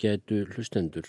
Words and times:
ágætu 0.00 0.46
hlustendur. 0.54 1.04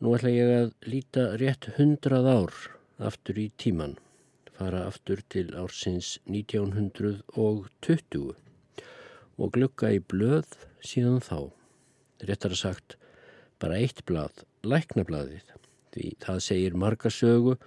Nú 0.00 0.14
ætla 0.14 0.30
ég 0.30 0.50
að 0.54 0.70
líta 0.86 1.34
rétt 1.40 1.66
hundrað 1.74 2.26
ár 2.30 2.54
aftur 3.02 3.34
í 3.42 3.50
tíman, 3.58 3.98
fara 4.54 4.86
aftur 4.86 5.18
til 5.28 5.50
ársins 5.58 6.22
1920 6.30 8.34
og 9.40 9.52
glukka 9.56 9.90
í 9.90 9.98
blöð 9.98 10.46
síðan 10.86 11.18
þá. 11.18 11.50
Réttar 12.22 12.54
að 12.54 12.62
sagt, 12.62 12.94
bara 13.58 13.82
eitt 13.82 14.06
blað, 14.06 14.46
læknablaðið, 14.62 15.42
því 15.90 16.14
það 16.22 16.38
segir 16.46 16.78
marga 16.78 17.10
sögu 17.10 17.58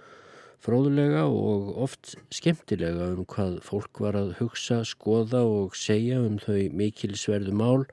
fróðulega 0.64 1.28
og 1.28 1.76
oft 1.84 2.16
skemmtilega 2.32 3.12
um 3.12 3.28
hvað 3.28 3.60
fólk 3.66 4.00
var 4.00 4.16
að 4.16 4.40
hugsa, 4.40 4.80
skoða 4.88 5.44
og 5.44 5.76
segja 5.76 6.24
um 6.24 6.40
þau 6.40 6.72
mikilsverðu 6.72 7.52
mál 7.52 7.84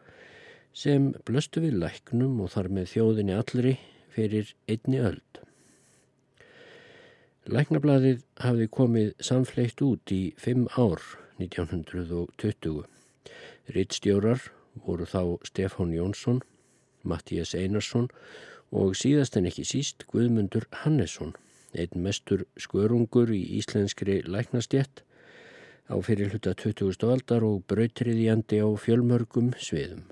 sem 0.73 1.11
blöstu 1.27 1.63
við 1.63 1.79
læknum 1.81 2.39
og 2.43 2.53
þar 2.53 2.69
með 2.77 2.91
þjóðinni 2.93 3.35
allri 3.35 3.73
fyrir 4.15 4.53
einni 4.71 5.01
öld. 5.01 5.41
Læknablaðið 7.51 8.21
hafði 8.43 8.67
komið 8.69 9.11
samfleitt 9.19 9.81
út 9.81 10.13
í 10.13 10.21
fimm 10.37 10.67
ár 10.77 11.01
1920. 11.41 12.83
Rittstjórar 13.73 14.45
voru 14.85 15.07
þá 15.09 15.39
Stefán 15.47 15.95
Jónsson, 15.95 16.41
Mattías 17.03 17.55
Einarsson 17.57 18.11
og 18.71 18.93
síðast 18.95 19.35
en 19.39 19.49
ekki 19.49 19.65
síst 19.67 20.05
Guðmundur 20.11 20.67
Hannesson 20.83 21.33
einn 21.73 22.03
mestur 22.05 22.45
skörungur 22.59 23.31
í 23.33 23.41
íslenskri 23.57 24.21
læknastjett 24.27 25.03
á 25.91 25.95
fyrir 26.03 26.31
hluta 26.31 26.53
20. 26.55 26.93
aldar 27.09 27.43
og 27.47 27.63
brautriðjandi 27.71 28.61
á 28.63 28.69
fjölmörgum 28.79 29.51
sviðum. 29.59 30.05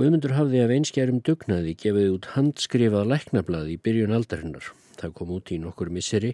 Guðmundur 0.00 0.32
hafði 0.32 0.62
af 0.64 0.70
einskjærum 0.72 1.18
dugnaði 1.20 1.74
gefið 1.76 2.06
út 2.14 2.26
handskrifað 2.32 3.10
læknablað 3.10 3.66
í 3.68 3.74
byrjun 3.84 4.14
aldarinnar. 4.16 4.70
Það 4.96 5.10
kom 5.18 5.32
út 5.34 5.50
í 5.52 5.58
nokkur 5.60 5.90
misseri 5.92 6.30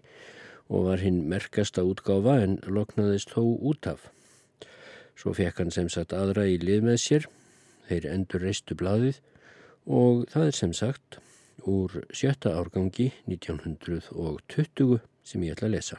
og 0.71 0.85
var 0.87 1.01
hinn 1.03 1.25
merkasta 1.27 1.83
útgáfa 1.83 2.37
en 2.45 2.55
loknaðist 2.71 3.33
þó 3.35 3.41
út 3.43 3.89
af. 3.91 4.05
Svo 5.19 5.35
fekk 5.35 5.59
hann 5.65 5.75
sem 5.75 5.91
sagt 5.91 6.15
aðra 6.15 6.45
í 6.47 6.61
lið 6.63 6.87
með 6.87 7.01
sér, 7.03 7.27
þeir 7.91 8.07
endur 8.13 8.47
reistu 8.47 8.79
blaðið 8.79 9.19
og 9.99 10.23
það 10.31 10.53
er 10.53 10.59
sem 10.61 10.77
sagt 10.85 11.19
úr 11.67 11.97
sjötta 12.15 12.55
árgangi 12.55 13.09
1920 13.27 15.01
sem 15.27 15.43
ég 15.43 15.57
ætla 15.57 15.73
að 15.73 15.75
lesa. 15.75 15.99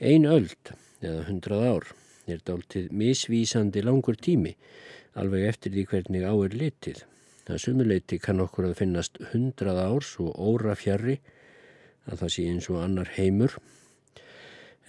Ein 0.00 0.24
öld, 0.24 0.72
eða 1.04 1.26
hundrað 1.28 1.66
ár, 1.74 1.92
er 2.24 2.40
dáltið 2.40 2.88
misvísandi 2.88 3.84
langur 3.84 4.16
tími, 4.16 4.54
alveg 5.20 5.46
eftir 5.48 5.74
því 5.74 5.86
hvernig 5.90 6.24
á 6.26 6.34
er 6.34 6.56
litið. 6.56 7.02
Það 7.48 7.62
sumuleiti 7.64 8.18
kann 8.22 8.42
okkur 8.42 8.70
að 8.70 8.78
finnast 8.78 9.20
hundrað 9.32 9.80
árs 9.82 10.14
og 10.22 10.34
óra 10.38 10.76
fjarrri, 10.78 11.18
að 12.08 12.22
það 12.22 12.32
sé 12.34 12.46
eins 12.50 12.68
og 12.72 12.80
annar 12.84 13.12
heimur. 13.16 13.56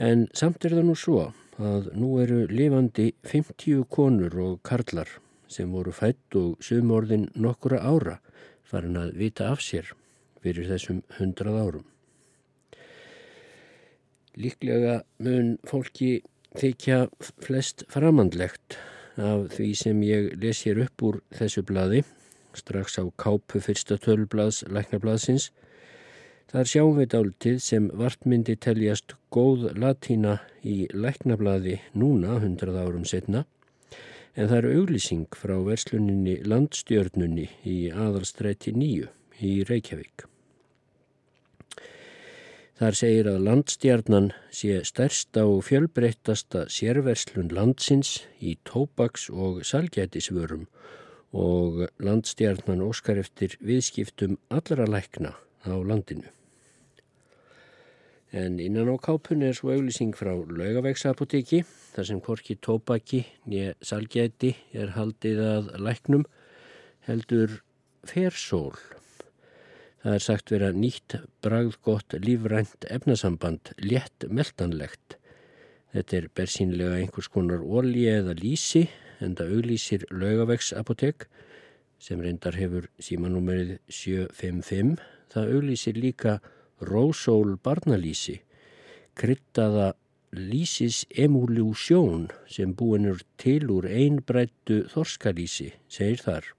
En 0.01 0.27
samt 0.37 0.65
er 0.65 0.77
það 0.77 0.87
nú 0.87 0.97
svo 0.97 1.31
að 1.61 1.91
nú 1.97 2.15
eru 2.21 2.45
lifandi 2.49 3.11
50 3.27 3.85
konur 3.91 4.37
og 4.41 4.59
karlar 4.65 5.09
sem 5.51 5.71
voru 5.71 5.91
fætt 5.93 6.37
og 6.39 6.61
sumorðin 6.63 7.27
nokkura 7.35 7.81
ára 7.83 8.19
farin 8.63 8.97
að 8.97 9.15
vita 9.19 9.49
af 9.51 9.61
sér 9.63 9.91
fyrir 10.41 10.69
þessum 10.71 11.01
hundrað 11.17 11.59
árum. 11.59 11.87
Líklega 14.39 15.01
mun 15.19 15.57
fólki 15.67 16.21
þykja 16.55 17.03
flest 17.43 17.83
framandlegt 17.91 18.79
af 19.17 19.51
því 19.55 19.69
sem 19.75 20.01
ég 20.05 20.31
les 20.41 20.63
hér 20.65 20.83
upp 20.85 21.03
úr 21.03 21.19
þessu 21.35 21.63
bladi, 21.67 22.03
strax 22.55 22.99
á 22.99 23.03
kápu 23.17 23.61
fyrsta 23.63 23.97
tölublads 23.99 24.63
læknarbladsins. 24.67 25.51
Þar 26.51 26.67
sjáum 26.67 26.97
við 26.99 27.11
dáltið 27.13 27.59
sem 27.63 27.87
vartmyndi 27.95 28.57
teljast 28.59 29.15
góð 29.31 29.69
latína 29.79 30.39
í 30.63 30.87
læknabladi 30.91 31.77
núna, 31.95 32.39
hundrað 32.43 32.81
árum 32.83 33.05
setna, 33.07 33.45
en 34.35 34.51
það 34.51 34.57
er 34.57 34.69
auglýsing 34.75 35.29
frá 35.35 35.55
versluninni 35.63 36.41
landstjörnunni 36.47 37.47
í 37.67 37.77
aðalstræti 37.91 38.75
nýju 38.75 39.07
í 39.39 39.61
Reykjavík. 39.67 40.30
Þar 42.81 42.95
segir 42.97 43.27
að 43.29 43.43
landstjarnan 43.45 44.27
sé 44.57 44.79
stærsta 44.89 45.43
og 45.45 45.59
fjölbreyttasta 45.67 46.63
sérverslun 46.65 47.51
landsins 47.53 48.23
í 48.41 48.55
tóbaks 48.65 49.27
og 49.29 49.59
salgætisvörum 49.69 50.63
og 51.37 51.83
landstjarnan 52.01 52.81
óskar 52.81 53.19
eftir 53.21 53.53
viðskiptum 53.61 54.39
allra 54.49 54.87
lækna 54.89 55.35
á 55.61 55.77
landinu. 55.77 56.25
En 58.33 58.57
innan 58.57 58.89
á 58.89 58.97
kápun 58.97 59.45
er 59.45 59.53
svo 59.53 59.75
auglýsing 59.75 60.15
frá 60.17 60.33
laugavegsapotekki 60.33 61.61
þar 61.91 62.07
sem 62.09 62.23
korki 62.25 62.55
tópaki 62.57 63.27
nýja 63.45 63.75
salgæti 63.85 64.55
er 64.73 64.95
haldið 64.97 65.43
að 65.45 65.69
læknum 65.85 66.25
heldur 67.05 67.59
fersól. 68.09 68.73
Það 70.01 70.15
er 70.17 70.23
sagt 70.25 70.49
vera 70.49 70.71
nýtt 70.73 71.15
bragðgott 71.45 72.15
lífrænt 72.25 72.87
efnasamband 72.89 73.73
létt 73.85 74.25
meldanlegt. 74.33 75.17
Þetta 75.93 76.17
er 76.17 76.27
bersínlega 76.33 76.97
einhvers 76.97 77.27
konar 77.29 77.61
ólí 77.61 78.07
eða 78.09 78.33
lísi 78.39 78.87
en 79.21 79.35
það 79.37 79.51
auglýsir 79.57 80.05
laugavegsapotek 80.09 81.27
sem 82.01 82.21
reyndar 82.23 82.57
hefur 82.57 82.87
símanúmerið 82.97 83.75
755. 83.93 84.95
Það 85.31 85.51
auglýsir 85.55 85.99
líka 86.01 86.39
Rósól 86.81 87.59
barnalísi, 87.61 88.39
kryttaða 89.13 89.91
lísis 90.33 91.03
emuljósjón 91.13 92.31
sem 92.49 92.73
búinur 92.73 93.21
til 93.37 93.69
úr 93.69 93.85
einbrættu 93.85 94.81
þorskalísi, 94.89 95.69
segir 95.85 96.25
þar. 96.25 96.49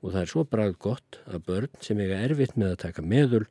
Og 0.00 0.14
það 0.14 0.22
er 0.22 0.30
svo 0.32 0.44
brað 0.48 0.76
gott 0.80 1.20
að 1.28 1.44
börn 1.48 1.82
sem 1.84 2.00
eiga 2.00 2.20
erfitt 2.24 2.56
með 2.56 2.74
að 2.74 2.82
taka 2.86 3.04
meðul 3.04 3.44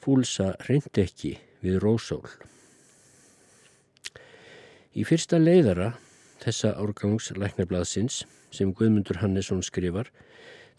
fúlsa 0.00 0.52
reyndekki 0.68 1.36
við 1.64 1.80
Rósól. 1.82 2.24
Í 4.96 5.04
fyrsta 5.06 5.38
leiðara 5.38 5.92
þessa 6.42 6.72
árgangs 6.80 7.30
læknarblaðsins 7.36 8.24
sem 8.54 8.72
Guðmundur 8.74 9.20
Hannesson 9.20 9.62
skrifar 9.62 10.10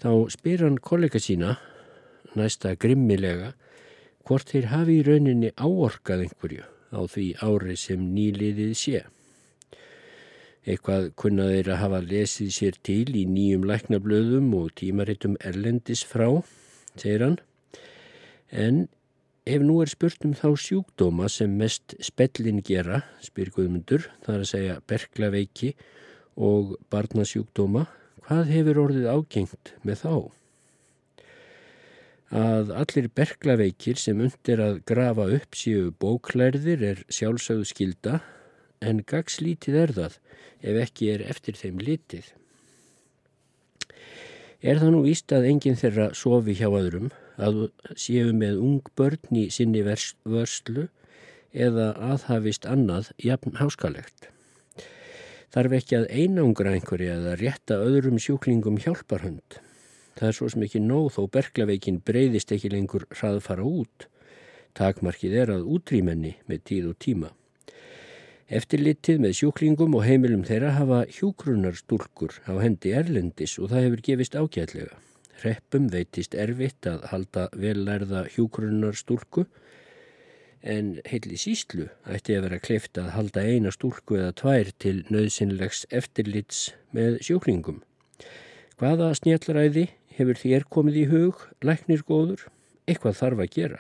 þá 0.02 0.12
spyr 0.34 0.66
hann 0.66 0.80
kollega 0.82 1.22
sína 1.22 1.56
næsta 2.36 2.74
grimmilega 2.80 3.54
hvort 4.28 4.52
þeir 4.52 4.70
hafi 4.72 5.00
í 5.00 5.06
rauninni 5.06 5.52
áorkað 5.56 6.26
einhverju 6.26 6.66
á 6.92 7.00
því 7.08 7.28
ári 7.46 7.78
sem 7.80 8.04
nýliðið 8.16 8.74
sé. 8.78 9.04
Eitthvað 10.62 11.08
kunna 11.18 11.48
þeir 11.50 11.72
að 11.74 11.80
hafa 11.82 12.00
lesið 12.06 12.50
sér 12.54 12.76
til 12.86 13.08
í 13.18 13.24
nýjum 13.26 13.64
læknablöðum 13.66 14.52
og 14.60 14.74
tímarittum 14.78 15.38
erlendis 15.42 16.04
frá, 16.06 16.28
segir 16.94 17.24
hann, 17.26 17.38
en 18.54 18.84
ef 19.50 19.64
nú 19.66 19.80
er 19.82 19.90
spurt 19.90 20.22
um 20.28 20.36
þá 20.38 20.52
sjúkdóma 20.62 21.30
sem 21.34 21.56
mest 21.58 21.96
spellin 22.06 22.62
gera, 22.62 23.02
spyr 23.26 23.50
Guðmundur, 23.56 24.06
þar 24.22 24.44
að 24.44 24.52
segja 24.52 24.76
berglaveiki 24.86 25.72
og 26.38 26.76
barnasjúkdóma, 26.94 27.88
hvað 28.28 28.54
hefur 28.54 28.82
orðið 28.84 29.08
ágengt 29.10 29.74
með 29.82 30.04
þá? 30.04 30.14
Að 32.32 32.70
allir 32.84 33.10
berglaveikir 33.18 33.98
sem 34.00 34.22
undir 34.24 34.62
að 34.64 34.78
grafa 34.88 35.26
upp 35.40 35.58
síu 35.58 35.90
bóklærðir 36.00 36.86
er 36.94 37.02
sjálfsögðu 37.10 37.66
skilda 37.68 38.22
en 38.82 39.02
gagslítið 39.08 39.78
er 39.84 39.94
það 39.98 40.20
ef 40.62 40.80
ekki 40.86 41.10
er 41.14 41.26
eftir 41.30 41.58
þeim 41.58 41.82
litið. 41.82 42.32
Er 44.62 44.78
það 44.82 44.92
nú 44.94 45.02
víst 45.06 45.34
að 45.34 45.48
enginn 45.50 45.78
þeirra 45.80 46.12
sofi 46.18 46.54
hjá 46.58 46.68
öðrum 46.70 47.10
að 47.42 47.64
séu 47.98 48.34
með 48.38 48.60
ung 48.62 48.92
börn 48.98 49.40
í 49.42 49.48
sinni 49.54 49.82
vörslu 49.82 50.90
eða 51.52 51.92
aðhafist 52.12 52.68
annað 52.70 53.10
jafn 53.22 53.58
háskalegt. 53.58 54.30
Þarf 55.52 55.74
ekki 55.76 55.98
að 55.98 56.08
einangra 56.14 56.76
einhverja 56.78 57.18
eða 57.18 57.36
rétta 57.42 57.82
öðrum 57.84 58.22
sjúklingum 58.22 58.78
hjálparhund. 58.80 59.58
Það 60.16 60.30
er 60.30 60.38
svo 60.38 60.48
sem 60.54 60.64
ekki 60.64 60.80
nóð 60.86 61.10
þó 61.18 61.22
berglaveikin 61.34 62.00
breyðist 62.06 62.54
ekki 62.56 62.72
lengur 62.72 63.08
hraðfara 63.10 63.66
út. 63.66 64.08
Takmarkið 64.78 65.36
er 65.42 65.52
að 65.58 65.68
útrýmenni 65.76 66.38
með 66.48 66.64
tíð 66.70 66.92
og 66.94 67.00
tíma. 67.04 67.32
Eftirlitið 68.52 69.22
með 69.24 69.38
sjúklingum 69.38 69.94
og 69.96 70.02
heimilum 70.04 70.42
þeirra 70.44 70.74
hafa 70.76 70.98
hjúgrunarstúlkur 71.16 72.34
á 72.52 72.60
hendi 72.60 72.90
erlendis 72.92 73.54
og 73.56 73.70
það 73.72 73.86
hefur 73.86 74.02
gefist 74.08 74.34
ágætlega. 74.36 74.98
Reppum 75.40 75.86
veitist 75.94 76.36
erfitt 76.36 76.90
að 76.92 77.06
halda 77.14 77.46
vellærða 77.56 78.26
hjúgrunarstúlku 78.34 79.46
en 80.74 80.90
heil 81.08 81.32
í 81.32 81.40
síslu 81.40 81.86
ætti 82.04 82.36
að 82.36 82.50
vera 82.50 82.60
kleift 82.66 83.00
að 83.00 83.14
halda 83.16 83.46
eina 83.48 83.72
stúlku 83.72 84.18
eða 84.20 84.34
tvær 84.42 84.74
til 84.84 84.98
nöðsynlegs 85.08 85.86
eftirlits 85.88 86.74
með 86.92 87.22
sjúklingum. 87.24 87.80
Hvaða 88.76 89.14
snjallræði 89.22 89.86
hefur 90.18 90.42
þér 90.42 90.68
komið 90.68 91.00
í 91.00 91.06
hug, 91.14 91.40
læknir 91.64 92.04
góður? 92.04 92.44
Eitthvað 92.84 93.16
þarf 93.22 93.46
að 93.46 93.56
gera. 93.56 93.80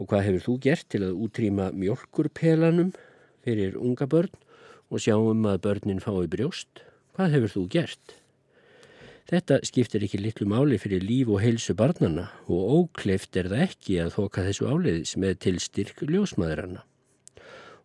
Og 0.00 0.08
hvað 0.08 0.24
hefur 0.30 0.46
þú 0.46 0.56
gert 0.64 0.88
til 0.88 1.02
að 1.04 1.20
útrýma 1.26 1.68
mjölkurpelanum 1.76 2.94
fyrir 3.48 3.80
unga 3.80 4.06
börn 4.06 4.36
og 4.92 5.02
sjáum 5.02 5.48
að 5.48 5.62
börnin 5.64 6.04
fái 6.04 6.28
brjóst? 6.30 6.84
Hvað 7.16 7.34
hefur 7.34 7.54
þú 7.56 7.66
gert? 7.72 8.18
Þetta 9.28 9.58
skiptir 9.68 10.04
ekki 10.06 10.20
litlu 10.22 10.46
máli 10.48 10.78
fyrir 10.80 11.02
líf 11.04 11.28
og 11.28 11.42
heilsu 11.42 11.74
barnana 11.76 12.30
og 12.48 12.70
ókleift 12.78 13.36
er 13.36 13.50
það 13.50 13.64
ekki 13.66 13.98
að 14.00 14.14
þoka 14.14 14.44
þessu 14.46 14.68
áleiðis 14.72 15.16
með 15.20 15.34
tilstyrk 15.44 16.04
ljósmaðurana 16.08 16.84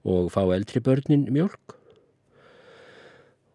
og 0.07 0.29
fá 0.31 0.41
eldri 0.55 0.79
börnin 0.83 1.25
mjölk. 1.31 1.75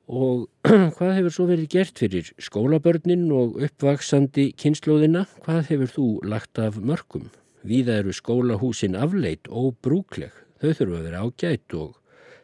Og 0.09 0.49
hvað 0.97 1.15
hefur 1.17 1.35
svo 1.37 1.47
verið 1.49 1.71
gert 1.73 2.01
fyrir 2.01 2.29
skólabörnin 2.41 3.27
og 3.33 3.57
uppvaksandi 3.65 4.51
kynnslóðina? 4.61 5.27
Hvað 5.45 5.73
hefur 5.73 5.93
þú 5.95 6.07
lagt 6.29 6.61
af 6.61 6.77
mörgum? 6.81 7.29
Víða 7.65 8.01
eru 8.03 8.13
skólahúsin 8.17 8.97
afleit 8.97 9.49
og 9.49 9.77
brúkleg. 9.85 10.33
Þau 10.61 10.73
þurfa 10.73 11.01
að 11.01 11.09
vera 11.09 11.25
ágætt 11.25 11.77
og 11.77 11.98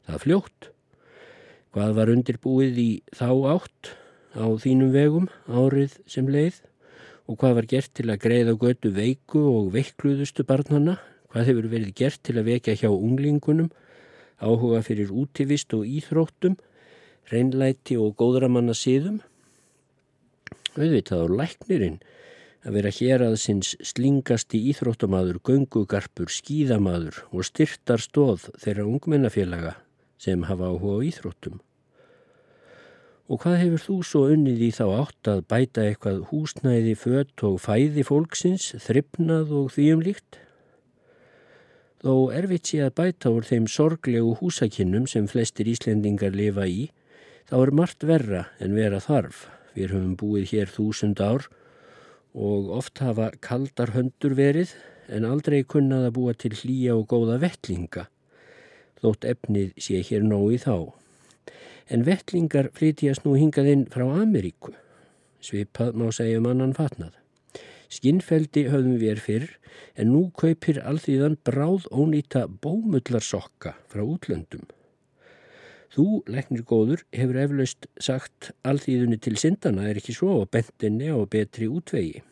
það 0.09 0.23
fljótt. 0.25 0.71
Hvað 1.75 1.97
var 1.97 2.13
undirbúið 2.13 2.77
í 2.79 2.91
þá 3.17 3.29
átt 3.55 3.91
á 4.39 4.47
þínum 4.63 4.93
vegum 4.95 5.27
árið 5.51 5.97
sem 6.11 6.29
leið 6.31 6.61
og 7.27 7.39
hvað 7.41 7.57
var 7.59 7.69
gert 7.71 7.93
til 7.97 8.07
að 8.13 8.21
greiða 8.23 8.55
götu 8.61 8.93
veiku 8.95 9.43
og 9.51 9.73
veikluðustu 9.75 10.45
barnana? 10.47 10.99
Hvað 11.33 11.49
hefur 11.51 11.71
verið 11.73 11.95
gert 11.99 12.23
til 12.23 12.37
að 12.39 12.51
vekja 12.53 12.77
hjá 12.79 12.91
unglingunum? 12.93 13.73
Áhuga 14.39 14.83
fyrir 14.85 15.11
útivist 15.15 15.73
og 15.75 15.87
íþróttum, 15.89 16.59
reynlæti 17.31 17.97
og 17.99 18.15
góðramanna 18.21 18.75
síðum? 18.77 19.23
Auðvitað 20.75 21.25
á 21.25 21.29
læknirinn 21.41 21.99
að 22.65 22.77
vera 22.79 22.93
hér 22.95 23.25
að 23.27 23.39
sinns 23.43 23.75
slingasti 23.85 24.61
íþróttamaður, 24.71 25.41
göngugarpur, 25.45 26.31
skíðamaður 26.31 27.25
og 27.31 27.49
styrtar 27.51 28.03
stóð 28.03 28.47
þeirra 28.63 28.87
ungmennafélaga 28.89 29.75
sem 30.21 30.45
hafa 30.49 30.71
áhuga 30.73 31.01
á 31.01 31.07
íþróttum. 31.09 31.61
Og 33.25 33.41
hvað 33.41 33.61
hefur 33.63 33.81
þú 33.81 33.95
svo 34.05 34.23
unnið 34.35 34.63
í 34.67 34.71
þá 34.77 34.85
átt 35.01 35.29
að 35.33 35.45
bæta 35.49 35.85
eitthvað 35.89 36.25
húsnæði, 36.29 36.93
fött 37.01 37.45
og 37.49 37.61
fæði 37.65 38.05
fólksins, 38.05 38.75
þryfnað 38.85 39.55
og 39.61 39.71
því 39.73 39.87
um 39.95 40.03
líkt? 40.05 40.41
Þó 42.05 42.29
erfitt 42.37 42.69
sé 42.69 42.83
að 42.85 42.97
bæta 43.01 43.33
úr 43.33 43.47
þeim 43.49 43.65
sorglegu 43.71 44.35
húsakinnum 44.43 45.07
sem 45.09 45.25
flestir 45.25 45.71
Íslendingar 45.73 46.37
lifa 46.37 46.67
í, 46.69 46.91
þá 47.49 47.57
er 47.63 47.73
margt 47.81 48.05
verra 48.05 48.43
en 48.61 48.77
vera 48.77 49.01
þarf. 49.01 49.47
Við 49.73 49.95
höfum 49.97 50.17
búið 50.21 50.51
hér 50.53 50.69
þúsund 50.75 51.23
ár 51.25 51.49
og 52.35 52.69
oft 52.77 53.01
hafa 53.01 53.31
kaldar 53.41 53.95
höndur 53.95 54.37
verið 54.37 54.75
en 55.09 55.25
aldrei 55.29 55.63
kunnað 55.65 56.11
að 56.11 56.15
búa 56.19 56.35
til 56.37 56.53
hlýja 56.53 56.93
og 56.99 57.09
góða 57.09 57.39
vettlinga, 57.41 58.05
þótt 59.05 59.27
efnið 59.33 59.75
sé 59.87 60.01
hér 60.09 60.25
nógu 60.27 60.55
í 60.57 60.61
þá. 60.63 60.77
En 61.93 62.07
vettlingar 62.07 62.71
flytjast 62.77 63.27
nú 63.27 63.35
hingað 63.37 63.71
inn 63.75 63.85
frá 63.93 64.07
Ameríku, 64.09 64.73
svipað 65.45 65.93
má 66.01 66.09
segja 66.17 66.41
um 66.41 66.49
annan 66.49 66.73
fatnað. 66.77 67.13
Skinnfeldi 67.93 68.65
höfðum 68.73 68.97
við 68.99 69.11
er 69.13 69.21
fyrr 69.23 69.51
en 70.01 70.11
nú 70.11 70.23
kaupir 70.41 70.81
alþýðan 70.83 71.37
bráð 71.47 71.85
ónýta 71.93 72.47
bómullarsokka 72.49 73.77
frá 73.93 74.03
útlöndum. 74.03 74.65
Þú, 75.95 76.25
leknir 76.27 76.65
góður, 76.67 77.05
hefur 77.15 77.37
eflaust 77.39 77.87
sagt 78.03 78.51
alþýðunni 78.67 79.21
til 79.23 79.37
syndana 79.39 79.85
er 79.87 80.01
ekki 80.01 80.17
svo 80.17 80.41
og 80.41 80.49
bentinni 80.51 81.13
og 81.15 81.29
betri 81.31 81.69
útvegi. 81.71 82.25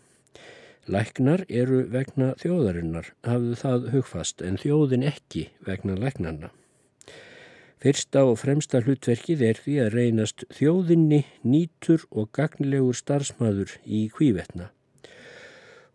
Læknar 0.91 1.45
eru 1.47 1.85
vegna 1.93 2.33
þjóðarinnar, 2.41 3.13
hafðu 3.23 3.55
það 3.61 3.87
hugfast, 3.93 4.43
en 4.43 4.59
þjóðin 4.59 5.07
ekki 5.07 5.45
vegna 5.63 5.95
læknarna. 5.95 6.51
Fyrsta 7.83 8.23
og 8.29 8.37
fremsta 8.39 8.79
hlutverkið 8.85 9.41
er 9.43 9.59
því 9.59 9.81
að 9.83 9.97
reynast 9.97 10.45
þjóðinni 10.55 11.25
nýtur 11.43 12.05
og 12.11 12.31
gagnilegur 12.37 12.95
starfsmæður 12.95 13.75
í 13.83 14.05
kvívetna 14.15 14.71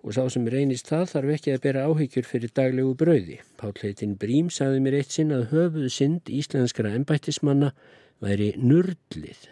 og 0.08 0.15
sá 0.15 0.24
sem 0.32 0.46
reynist 0.48 0.88
það 0.88 1.10
þarf 1.12 1.32
ekki 1.36 1.53
að 1.53 1.63
bera 1.65 1.86
áhyggjur 1.89 2.27
fyrir 2.29 2.51
daglegu 2.56 2.94
brauði. 2.96 3.39
Pálleitin 3.60 4.13
Brím 4.20 4.51
sagði 4.53 4.84
mér 4.86 5.00
eitt 5.01 5.15
sinn 5.15 5.34
að 5.36 5.50
höfuð 5.51 5.88
synd 5.91 6.32
íslenskara 6.32 6.94
ennbættismanna 6.96 7.74
væri 8.24 8.53
nördlið. 8.62 9.50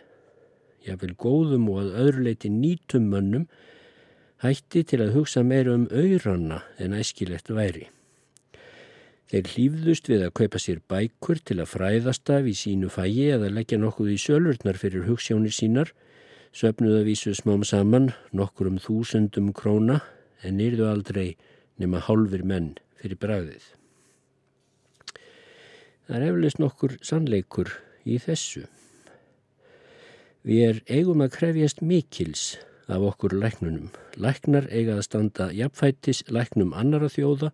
Jáfnvel 0.85 1.15
góðum 1.19 1.67
og 1.73 1.81
að 1.81 1.97
öðruleiti 2.05 2.53
nýtum 2.53 3.09
mönnum 3.11 3.49
hætti 4.45 4.85
til 4.87 5.01
að 5.03 5.15
hugsa 5.17 5.43
meira 5.43 5.75
um 5.75 5.89
auðranna 5.91 6.61
en 6.79 6.95
æskilegt 6.95 7.51
væri. 7.51 7.89
Þeir 9.35 9.49
hlýfðust 9.51 10.05
við 10.07 10.21
að 10.23 10.29
kaupa 10.39 10.59
sér 10.63 10.77
bækur 10.87 11.39
til 11.43 11.57
að 11.59 11.67
fræðast 11.73 12.29
af 12.31 12.45
í 12.47 12.53
sínu 12.55 12.87
fægi 12.87 13.25
eða 13.35 13.49
leggja 13.51 13.75
nokkuð 13.81 14.13
í 14.13 14.21
sölurnar 14.23 14.77
fyrir 14.79 15.09
hugssjónir 15.09 15.51
sínar, 15.51 15.89
söpnuða 16.55 17.01
vísu 17.03 17.33
smám 17.35 17.65
saman 17.67 18.13
nokkur 18.31 18.69
um 18.69 18.77
þúsundum 18.79 19.49
króna 19.51 19.97
en 20.39 20.55
nýrðu 20.55 20.87
aldrei 20.87 21.33
nema 21.75 21.99
hálfur 22.05 22.45
menn 22.47 22.69
fyrir 23.01 23.19
bræðið. 23.19 23.65
Það 26.07 26.15
er 26.15 26.27
eflust 26.29 26.63
nokkur 26.63 26.95
sannleikur 27.03 27.73
í 28.07 28.15
þessu. 28.23 28.63
Við 30.47 30.63
er 30.69 30.81
eigum 30.87 31.27
að 31.27 31.35
krefjast 31.35 31.83
mikils 31.83 32.53
af 32.87 33.01
okkur 33.01 33.33
læknunum. 33.33 33.89
Læknar 34.21 34.67
eiga 34.69 34.99
að 34.99 35.05
standa 35.07 35.49
jafnfættis 35.53 36.23
læknum 36.29 36.73
annara 36.77 37.09
þjóða, 37.11 37.51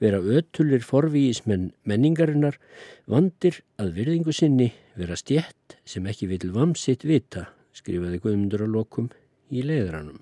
vera 0.00 0.20
ötulir 0.20 0.82
forvíismenn 0.84 1.72
menningarinnar, 1.88 2.58
vandir 3.08 3.62
að 3.80 3.92
virðingu 3.96 4.32
sinni 4.36 4.72
vera 4.96 5.16
stjett 5.16 5.76
sem 5.88 6.06
ekki 6.06 6.26
vil 6.32 6.52
vamsitt 6.52 7.04
vita, 7.08 7.46
skrifaði 7.76 8.18
Guðmundur 8.24 8.64
á 8.64 8.68
lokum 8.68 9.10
í 9.50 9.62
leiðranum. 9.64 10.20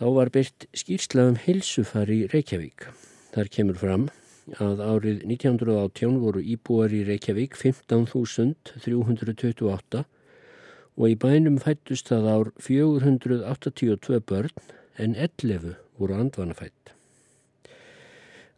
Þá 0.00 0.06
var 0.16 0.28
byrkt 0.34 0.66
skýrsla 0.74 1.22
um 1.30 1.36
heilsufar 1.38 2.08
í 2.10 2.26
Reykjavík. 2.32 2.86
Þar 3.32 3.48
kemur 3.52 3.76
fram 3.78 4.08
að 4.58 4.80
árið 4.82 5.22
1918 5.28 6.20
voru 6.24 6.40
íbúar 6.42 6.90
í 6.90 7.04
Reykjavík 7.06 7.56
15.328 7.60 10.04
og 10.96 11.08
í 11.08 11.16
bænum 11.16 11.58
fættust 11.62 12.10
það 12.12 12.28
ár 12.34 12.48
482 12.60 14.20
börn 14.28 14.52
en 14.98 15.14
11 15.16 15.76
voru 15.98 16.18
andvanafætt. 16.20 16.92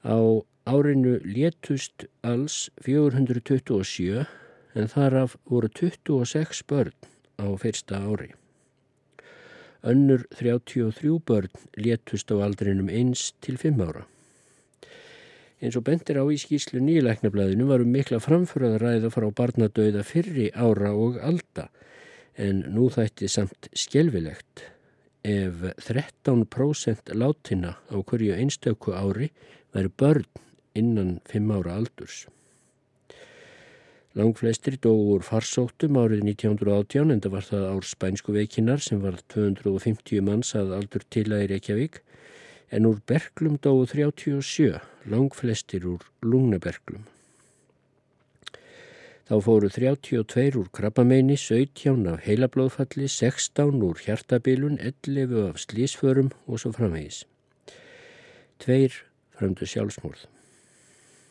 Á 0.05 0.19
árinu 0.67 1.19
létust 1.25 2.07
alls 2.23 2.71
427 2.85 4.25
en 4.75 4.89
þaraf 4.91 5.37
voru 5.47 5.69
26 5.69 6.65
börn 6.67 6.97
á 7.39 7.47
fyrsta 7.61 8.01
ári. 8.03 8.33
Önnur 9.85 10.25
33 10.33 11.21
börn 11.27 11.53
létust 11.77 12.33
á 12.33 12.37
aldrinum 12.41 12.89
1 12.89 13.33
til 13.41 13.57
5 13.61 13.81
ára. 13.85 14.05
Eins 15.63 15.77
og 15.79 15.85
bendir 15.87 16.19
á 16.19 16.25
í 16.27 16.37
skýslu 16.41 16.83
nýleiknablaðinu 16.83 17.69
varum 17.71 17.93
mikla 17.95 18.19
framförað 18.21 18.81
ræða 18.83 19.11
frá 19.15 19.31
barnadauða 19.31 20.03
fyrri 20.05 20.51
ára 20.53 20.91
og 20.93 21.21
alda 21.23 21.71
en 22.37 22.65
nú 22.75 22.89
þætti 22.91 23.29
samt 23.31 23.69
skjelvilegt 23.77 24.65
ef 25.25 25.63
13% 25.87 27.15
látina 27.17 27.77
á 27.89 27.97
hverju 27.97 28.37
einstöku 28.37 28.93
ári 28.93 29.31
væri 29.73 29.91
börn 29.99 30.27
innan 30.75 31.21
5 31.31 31.53
ára 31.55 31.79
aldurs. 31.79 32.27
Langflestri 34.15 34.79
dói 34.79 35.17
úr 35.17 35.25
farsóttum 35.27 35.97
árið 35.99 36.23
1918 36.29 37.11
en 37.11 37.23
það 37.25 37.33
var 37.35 37.49
það 37.49 37.65
ár 37.71 37.89
spænsku 37.89 38.35
veikinnar 38.37 38.83
sem 38.83 39.01
var 39.03 39.19
250 39.35 40.23
manns 40.23 40.55
að 40.55 40.77
aldur 40.77 41.07
til 41.11 41.27
að 41.33 41.47
í 41.47 41.49
Reykjavík 41.55 41.99
en 42.75 42.87
úr 42.91 43.01
berglum 43.07 43.59
dói 43.59 43.89
37, 43.91 44.79
langflestir 45.11 45.87
úr 45.87 46.07
lungnaberglum. 46.23 47.09
Þá 49.25 49.39
fóru 49.41 49.71
32 49.73 50.59
úr 50.61 50.67
krabbameini, 50.69 51.39
17 51.41 52.05
af 52.13 52.27
heilablóðfalli, 52.27 53.07
16 53.09 53.81
úr 53.81 54.03
hjartabilun, 54.05 54.77
11 54.77 55.47
af 55.49 55.61
slísförum 55.63 56.29
og 56.45 56.61
svo 56.61 56.75
framvegis. 56.77 57.23
Tveir 58.61 58.99
fremdu 59.33 59.65
sjálfsmórð. 59.65 60.27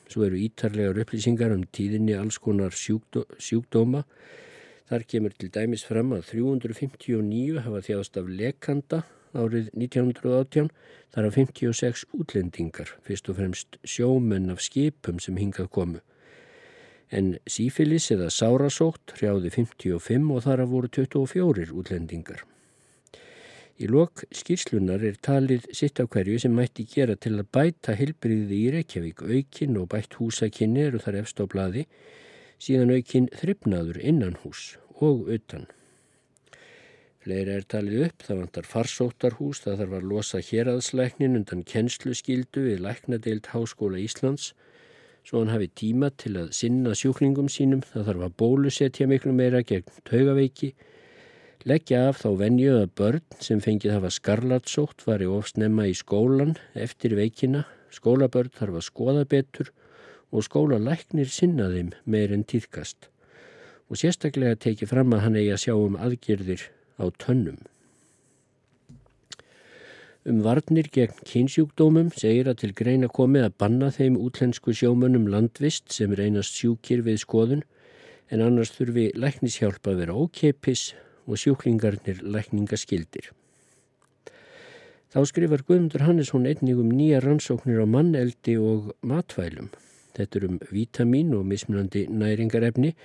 Svo 0.10 0.26
eru 0.26 0.40
ítarlegar 0.42 0.98
upplýsingar 1.04 1.54
um 1.54 1.68
tíðinni 1.70 2.16
alls 2.18 2.40
konar 2.42 2.74
sjúkdó 2.74 3.28
sjúkdóma. 3.38 4.02
Þar 4.90 5.06
kemur 5.14 5.36
til 5.38 5.52
dæmis 5.54 5.86
fram 5.86 6.16
að 6.18 6.26
359 6.32 7.62
hafa 7.62 7.84
þjáðast 7.86 8.18
af 8.18 8.32
lekanda 8.42 9.04
árið 9.38 9.70
1918. 9.78 10.74
Þar 11.14 11.30
af 11.30 11.38
56 11.38 12.08
útlendingar, 12.18 12.90
fyrst 13.06 13.30
og 13.30 13.38
fremst 13.38 13.78
sjómenn 13.86 14.50
af 14.50 14.66
skipum 14.66 15.22
sem 15.22 15.38
hingað 15.38 15.70
komu. 15.78 16.02
En 17.12 17.36
sífilis 17.50 18.10
eða 18.14 18.30
sárasótt 18.34 19.16
hrjáði 19.18 19.52
55 19.54 20.32
og 20.34 20.44
þar 20.46 20.64
að 20.64 20.74
voru 20.74 20.90
24 20.98 21.70
útlendingar. 21.74 22.44
Í 23.82 23.90
lok 23.90 24.22
skýrslunar 24.30 25.02
er 25.04 25.16
talið 25.26 25.66
sitt 25.74 25.98
á 25.98 26.06
hverju 26.06 26.40
sem 26.44 26.54
mætti 26.54 26.86
gera 26.88 27.16
til 27.18 27.34
að 27.40 27.50
bæta 27.58 27.96
hilbriði 27.98 28.60
í 28.68 28.74
Reykjavík. 28.76 29.24
Aukin 29.26 29.80
og 29.82 29.88
bætt 29.92 30.20
húsakinni 30.20 30.86
eru 30.88 31.02
þar 31.02 31.24
efst 31.24 31.42
á 31.42 31.50
bladi, 31.50 31.88
síðan 32.62 32.94
aukin 32.94 33.32
þryfnaður 33.34 33.98
innan 34.00 34.38
hús 34.44 34.76
og 35.02 35.26
utan. 35.34 35.66
Fleira 37.24 37.56
er 37.58 37.66
talið 37.66 38.06
upp, 38.10 38.24
það 38.28 38.40
vantar 38.44 38.66
farsóttarhús, 38.68 39.64
það 39.64 39.78
þarf 39.82 39.98
að 39.98 40.08
losa 40.12 40.42
héraðslæknin 40.44 41.40
undan 41.40 41.64
kennsluskildu 41.64 42.66
við 42.68 42.82
Læknadeild 42.84 43.48
Háskóla 43.56 44.02
Íslands 44.04 44.52
svo 45.24 45.42
hann 45.42 45.54
hafi 45.54 45.70
tíma 45.72 46.10
til 46.20 46.36
að 46.42 46.52
sinna 46.56 46.96
sjúklingum 46.98 47.50
sínum, 47.52 47.84
það 47.94 48.10
þarf 48.10 48.26
að 48.28 48.36
bólusetja 48.42 49.08
miklu 49.08 49.34
meira 49.36 49.64
gegn 49.64 49.88
taugaveiki, 50.10 50.74
leggja 51.70 52.10
af 52.10 52.20
þá 52.24 52.30
venjuða 52.42 52.90
börn 53.00 53.40
sem 53.40 53.64
fengið 53.64 53.96
hafa 53.96 54.12
skarlatsótt 54.12 55.06
var 55.08 55.24
í 55.24 55.30
ofsnemma 55.32 55.88
í 55.88 55.96
skólan 55.96 56.58
eftir 56.76 57.16
veikina, 57.20 57.64
skólabörn 57.94 58.52
þarf 58.58 58.80
að 58.82 58.88
skoða 58.90 59.26
betur 59.30 59.72
og 60.34 60.44
skólalæknir 60.48 61.30
sinna 61.32 61.70
þeim 61.72 61.94
meir 62.10 62.34
en 62.36 62.44
týðkast 62.44 63.08
og 63.90 64.00
sérstaklega 64.00 64.58
tekið 64.58 64.90
fram 64.90 65.14
að 65.14 65.24
hann 65.28 65.38
eigi 65.38 65.54
að 65.54 65.64
sjá 65.68 65.76
um 65.78 66.00
aðgerðir 66.02 66.64
á 66.98 67.06
tönnum. 67.22 67.60
Um 70.24 70.38
varnir 70.40 70.88
gegn 70.88 71.18
kynsjúkdómum 71.28 72.10
segir 72.16 72.48
að 72.48 72.62
til 72.62 72.70
greina 72.80 73.10
komið 73.12 73.44
að 73.44 73.56
banna 73.60 73.90
þeim 73.92 74.16
útlensku 74.24 74.72
sjómönnum 74.72 75.26
landvist 75.28 75.92
sem 75.92 76.14
reynast 76.16 76.56
sjúkir 76.56 77.04
við 77.04 77.18
skoðun 77.26 77.66
en 78.32 78.44
annars 78.46 78.72
þurfi 78.72 79.10
læknishjálpa 79.20 79.92
að 79.92 80.00
vera 80.00 80.16
ókeipis 80.16 80.86
og 81.28 81.42
sjúklingarnir 81.44 82.24
lækningaskildir. 82.24 83.34
Þá 85.12 85.20
skrifar 85.28 85.68
Guðmundur 85.68 86.08
Hannesson 86.08 86.48
einnig 86.48 86.80
um 86.80 86.96
nýja 86.96 87.20
rannsóknir 87.20 87.84
á 87.84 87.88
manneldi 87.98 88.56
og 88.56 88.94
matvælum. 89.04 89.74
Þetta 90.16 90.40
er 90.40 90.50
um 90.54 90.60
vítamin 90.72 91.36
og 91.36 91.44
mismunandi 91.52 92.08
næringarefni, 92.08 92.96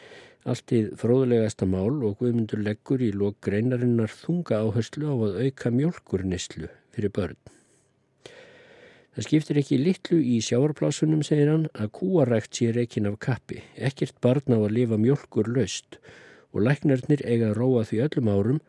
alltið 0.47 0.95
fróðlegasta 1.03 1.67
mál 1.67 1.99
og 1.99 2.21
Guðmundur 2.23 2.63
leggur 2.63 3.03
í 3.03 3.11
lok 3.11 3.43
greinarinnar 3.43 4.15
þunga 4.23 4.63
áherslu 4.63 5.11
á 5.11 5.15
að 5.19 5.41
auka 5.49 5.75
mjölkurnislu 5.75 6.71
fyrir 6.99 7.15
börn. 7.15 7.39
Það 9.19 9.27
skiptir 9.27 9.59
ekki 9.59 9.77
litlu 9.83 10.17
í 10.23 10.39
sjáarplásunum, 10.47 11.25
segir 11.27 11.49
hann, 11.51 11.67
að 11.75 11.93
kúarækt 11.97 12.55
sé 12.55 12.69
reikin 12.75 13.09
af 13.11 13.17
kappi. 13.23 13.65
Ekkert 13.75 14.19
barn 14.23 14.55
á 14.55 14.59
að 14.59 14.75
lifa 14.77 14.99
mjölkur 15.01 15.51
löst 15.57 15.99
og 16.55 16.63
læknarnir 16.67 17.25
eiga 17.27 17.51
að 17.51 17.59
róa 17.59 17.83
því 17.89 18.03
öllum 18.07 18.31
árum 18.31 18.61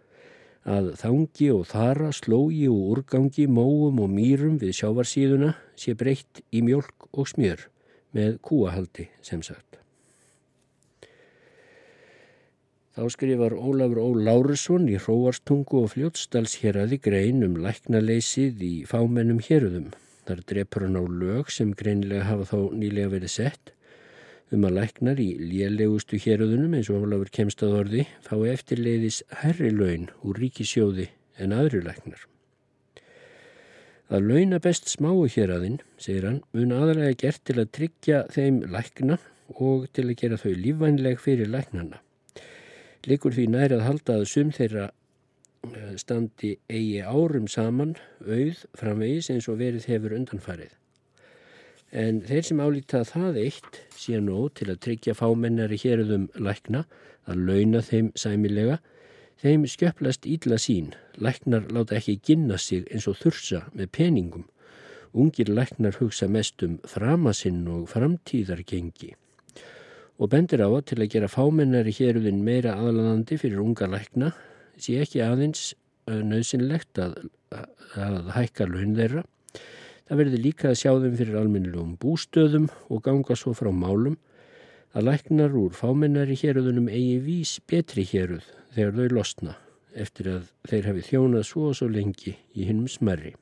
að 0.69 0.91
þangi 0.99 1.49
og 1.53 1.67
þara, 1.69 2.09
slógi 2.13 2.67
og 2.69 2.95
úrgangi, 2.95 3.47
móum 3.47 4.01
og 4.03 4.11
mýrum 4.13 4.57
við 4.61 4.75
sjávarsíðuna 4.81 5.53
sé 5.79 5.95
breytt 5.97 6.43
í 6.51 6.63
mjölk 6.65 7.09
og 7.13 7.29
smjör 7.31 7.67
með 8.17 8.39
kúahaldi 8.45 9.09
sem 9.21 9.45
sagt. 9.45 9.78
Þá 12.99 13.05
skrifar 13.13 13.53
Ólafur 13.55 13.99
Ó. 14.03 14.07
Lárusson 14.27 14.89
í 14.91 14.97
Hróarstungu 14.99 15.85
og 15.85 15.93
Fljótsdalsheraði 15.93 16.97
grein 16.99 17.45
um 17.45 17.53
læknaleysið 17.63 18.63
í 18.67 18.71
fámennum 18.89 19.37
héröðum. 19.45 19.93
Þar 20.27 20.41
drepur 20.51 20.83
hann 20.83 20.99
á 20.99 21.03
lög 21.07 21.53
sem 21.55 21.71
greinilega 21.79 22.25
hafa 22.27 22.49
þá 22.49 22.73
nýlega 22.81 23.13
verið 23.13 23.31
sett 23.31 23.71
um 24.51 24.65
að 24.67 24.75
læknar 24.81 25.21
í 25.23 25.29
lélegustu 25.39 26.19
héröðunum 26.19 26.75
eins 26.75 26.89
og 26.91 27.05
Ólafur 27.05 27.31
kemst 27.39 27.63
að 27.63 27.77
orði 27.77 28.03
fái 28.27 28.51
eftirleiðis 28.57 29.21
herri 29.45 29.71
laun 29.77 30.09
úr 30.19 30.43
ríkisjóði 30.43 31.07
en 31.39 31.55
aðri 31.55 31.79
læknar. 31.87 32.27
Að 34.11 34.27
launa 34.33 34.59
best 34.59 34.91
smáu 34.91 35.23
héröðin, 35.23 35.79
segir 35.95 36.27
hann, 36.27 36.43
mun 36.51 36.75
aðalega 36.75 37.15
gert 37.23 37.47
til 37.47 37.61
að 37.63 37.71
tryggja 37.79 38.21
þeim 38.35 38.59
lækna 38.67 39.21
og 39.55 39.87
til 39.95 40.09
að 40.09 40.15
gera 40.25 40.43
þau 40.43 40.51
lífvænleg 40.51 41.23
fyrir 41.23 41.55
læknana 41.55 42.03
likur 43.07 43.35
því 43.35 43.45
nær 43.53 43.73
að 43.75 43.85
halda 43.85 44.17
að 44.19 44.25
sum 44.31 44.49
þeirra 44.55 44.89
eh, 44.89 45.95
standi 45.99 46.55
eigi 46.67 46.99
árum 47.03 47.47
saman 47.47 47.95
auð 48.25 48.65
framvegis 48.79 49.29
eins 49.33 49.47
og 49.51 49.59
verið 49.61 49.87
hefur 49.91 50.15
undanfarið. 50.17 50.73
En 51.89 52.19
þeir 52.21 52.45
sem 52.45 52.59
álíta 52.61 53.01
það 53.07 53.39
eitt 53.45 53.79
síðan 53.97 54.27
nóg 54.29 54.51
til 54.59 54.69
að 54.69 54.81
tryggja 54.85 55.15
fámennari 55.17 55.79
hérðum 55.81 56.27
lækna 56.37 56.83
að 57.29 57.45
launa 57.47 57.81
þeim 57.81 58.11
sæmilega, 58.19 58.77
þeim 59.41 59.65
skjöplast 59.69 60.27
ídla 60.29 60.59
sín. 60.61 60.91
Læknar 61.17 61.71
láta 61.73 61.97
ekki 61.97 62.19
ginna 62.25 62.59
sig 62.61 62.85
eins 62.93 63.07
og 63.09 63.17
þursa 63.23 63.63
með 63.73 63.89
peningum. 63.95 64.45
Ungir 65.17 65.49
læknar 65.49 65.97
hugsa 65.97 66.27
mest 66.29 66.61
um 66.61 66.77
framasinn 66.85 67.65
og 67.71 67.89
framtíðargengi 67.89 69.15
og 70.19 70.31
bendir 70.33 70.61
á 70.61 70.67
að 70.67 70.85
til 70.91 70.99
að 70.99 71.11
gera 71.15 71.31
fámennari 71.31 71.93
hérulinn 71.95 72.43
meira 72.43 72.75
aðlanandi 72.75 73.39
fyrir 73.39 73.61
unga 73.63 73.87
lækna 73.87 74.33
sé 74.79 74.99
ekki 75.03 75.23
aðeins 75.23 75.73
nöðsynlegt 76.09 76.99
að, 76.99 77.15
að 77.95 78.31
hækka 78.35 78.67
laun 78.67 78.95
þeirra. 78.97 79.23
Það 80.09 80.21
verður 80.23 80.43
líka 80.43 80.71
að 80.71 80.79
sjá 80.81 80.91
þeim 80.97 81.17
fyrir 81.19 81.39
almennilegum 81.39 81.95
bústöðum 82.01 82.67
og 82.89 83.03
ganga 83.05 83.37
svo 83.37 83.53
frá 83.57 83.69
málum 83.71 84.17
að 84.97 85.05
læknar 85.05 85.53
úr 85.53 85.75
fámennari 85.77 86.37
hérulunum 86.39 86.89
eigi 86.89 87.19
vís 87.23 87.57
betri 87.69 88.07
héruð 88.09 88.47
þegar 88.73 88.95
þau 88.97 89.17
losna 89.19 89.55
eftir 89.93 90.31
að 90.33 90.49
þeir 90.69 90.89
hafi 90.89 91.05
þjónað 91.11 91.45
svo 91.45 91.69
og 91.69 91.77
svo 91.77 91.89
lengi 91.91 92.33
í 92.57 92.65
hinnum 92.65 92.89
smerri. 92.89 93.35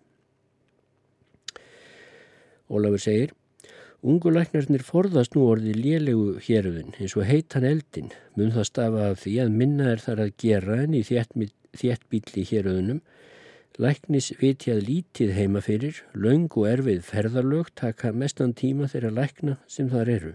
Ólafur 2.68 3.00
segir 3.00 3.32
Ungulæknarnir 4.06 4.84
forðast 4.86 5.34
nú 5.34 5.48
orðið 5.50 5.78
lélegu 5.82 6.26
héröðun 6.46 6.94
eins 7.00 7.16
og 7.18 7.26
heitan 7.26 7.66
eldin 7.66 8.12
mun 8.38 8.52
það 8.54 8.68
stafa 8.70 9.08
af 9.12 9.24
því 9.24 9.38
að 9.42 9.56
minna 9.62 9.88
er 9.94 10.04
þar 10.04 10.26
að 10.28 10.36
gera 10.44 10.82
en 10.84 10.94
í 10.94 11.02
þéttbíli 11.08 12.44
héröðunum 12.52 13.02
Læknis 13.78 14.32
vitjað 14.40 14.80
lítið 14.88 15.32
heima 15.38 15.62
fyrir, 15.62 16.00
laung 16.18 16.48
og 16.50 16.66
erfið 16.66 17.04
ferðarlög 17.06 17.68
taka 17.78 18.10
mestan 18.10 18.56
tíma 18.58 18.88
þeirra 18.90 19.12
lækna 19.14 19.54
sem 19.70 19.92
þar 19.92 20.10
eru. 20.10 20.32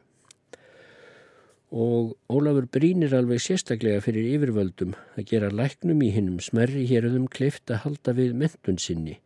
Og 1.75 2.13
Ólafur 2.31 2.69
brínir 2.71 3.17
alveg 3.19 3.43
sérstaklega 3.43 4.05
fyrir 4.05 4.29
yfirvöldum 4.37 4.95
að 5.19 5.27
gera 5.33 5.51
læknum 5.51 6.05
í 6.07 6.13
hinnum 6.15 6.39
smerri 6.39 6.85
héröðum 6.87 7.27
kleift 7.27 7.71
að 7.71 7.83
halda 7.89 8.15
við 8.21 8.37
mentun 8.45 8.79
sinni 8.79 9.19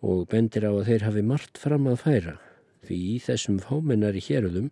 og 0.00 0.24
bendir 0.32 0.64
á 0.64 0.72
að 0.72 0.86
þeir 0.88 1.08
hafi 1.10 1.26
margt 1.34 1.60
fram 1.60 1.90
að 1.90 2.00
færa 2.06 2.38
því 2.90 2.98
í 3.14 3.18
þessum 3.22 3.60
fámennari 3.62 4.22
héröðum 4.26 4.70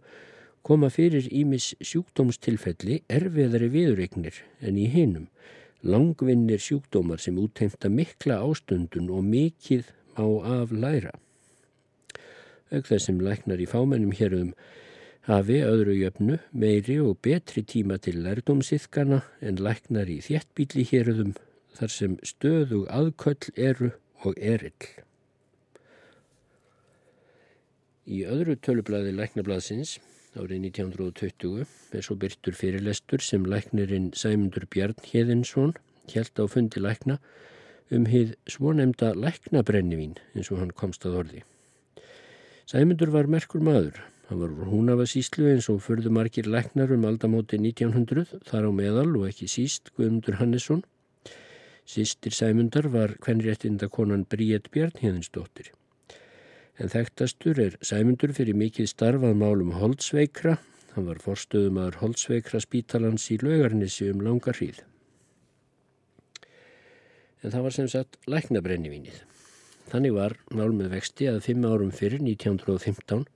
koma 0.67 0.91
fyrir 0.91 1.31
ímis 1.33 1.71
sjúkdómstilfelli 1.79 3.03
erfiðari 3.09 3.71
viðregnir 3.73 4.43
en 4.61 4.77
í 4.77 4.89
hinum, 4.91 5.29
langvinnir 5.87 6.61
sjúkdómar 6.61 7.23
sem 7.23 7.39
útteimta 7.39 7.89
mikla 7.89 8.43
ástundun 8.43 9.09
og 9.15 9.23
mikið 9.25 9.95
má 10.19 10.27
af 10.43 10.73
læra. 10.75 11.15
Ög 12.75 12.91
þessum 12.91 13.23
læknar 13.25 13.63
í 13.63 13.69
fámennum 13.71 14.13
héröðum 14.19 14.53
hafi 15.29 15.61
öðru 15.65 15.95
jöfnu 15.95 16.39
meiri 16.53 16.99
og 17.01 17.21
betri 17.23 17.63
tíma 17.63 17.99
til 18.03 18.19
lærdómsiðkana 18.25 19.23
en 19.41 19.63
læknar 19.63 20.11
í 20.11 20.19
þjettbíli 20.27 20.85
héröðum 20.91 21.37
þar 21.79 21.95
sem 21.95 22.17
stöðug 22.27 22.89
aðköll 22.91 23.53
eru 23.55 23.93
og 24.27 24.35
erill. 24.37 25.07
Í 28.09 28.23
öðru 28.25 28.55
tölublaði 28.65 29.11
læknablaðsins 29.13 29.99
árið 30.33 30.63
1920 30.71 31.65
er 31.99 32.05
svo 32.07 32.15
byrtur 32.17 32.55
fyrirlestur 32.57 33.21
sem 33.21 33.43
læknirinn 33.45 34.07
Sæmundur 34.17 34.65
Bjarn 34.73 34.97
Hjeðinsson 35.05 35.75
held 36.15 36.41
á 36.41 36.45
fundi 36.49 36.81
lækna 36.81 37.19
um 37.93 38.07
hið 38.09 38.33
svonemda 38.49 39.11
læknabrennivín 39.13 40.15
eins 40.33 40.49
og 40.49 40.63
hann 40.63 40.73
komst 40.73 41.05
að 41.05 41.19
orði. 41.21 41.43
Sæmundur 42.65 43.13
var 43.13 43.29
merkur 43.29 43.61
maður. 43.61 44.01
Hann 44.31 44.41
var 44.41 44.71
hún 44.73 44.89
af 44.95 45.03
að 45.05 45.13
síslu 45.13 45.51
eins 45.53 45.69
og 45.69 45.83
förðu 45.85 46.13
margir 46.17 46.49
læknar 46.49 46.95
um 46.97 47.05
aldamóti 47.11 47.61
1900 47.61 48.41
þar 48.49 48.69
á 48.69 48.73
meðal 48.73 49.11
og 49.21 49.27
ekki 49.29 49.51
síst 49.53 49.93
Guðmundur 49.99 50.41
Hannesson. 50.41 50.81
Sistir 51.85 52.33
Sæmundar 52.33 52.89
var 52.89 53.19
hvernréttinda 53.21 53.93
konan 53.93 54.25
Bríett 54.25 54.73
Bjarn 54.73 54.97
Hjeðinsdóttir 54.97 55.75
en 56.79 56.93
þekktastur 56.93 57.59
er 57.63 57.77
sæmundur 57.83 58.33
fyrir 58.37 58.57
mikið 58.59 58.91
starfað 58.93 59.39
málum 59.39 59.73
Holtzveikra. 59.79 60.59
Hann 60.95 61.09
var 61.09 61.21
forstöðum 61.23 61.81
aður 61.83 61.99
Holtzveikra 62.03 62.61
spítalans 62.63 63.27
í 63.35 63.39
laugarnissi 63.43 64.11
um 64.13 64.23
langa 64.25 64.55
hríð. 64.55 64.85
En 67.43 67.55
það 67.55 67.65
var 67.67 67.75
sem 67.75 67.89
sagt 67.91 68.19
læknabrennivinnið. 68.31 69.19
Þannig 69.89 70.15
var 70.15 70.37
mál 70.55 70.71
með 70.77 70.95
vexti 70.99 71.29
að 71.31 71.43
fimm 71.47 71.67
árum 71.67 71.93
fyrir 71.95 72.23
1915 72.23 73.27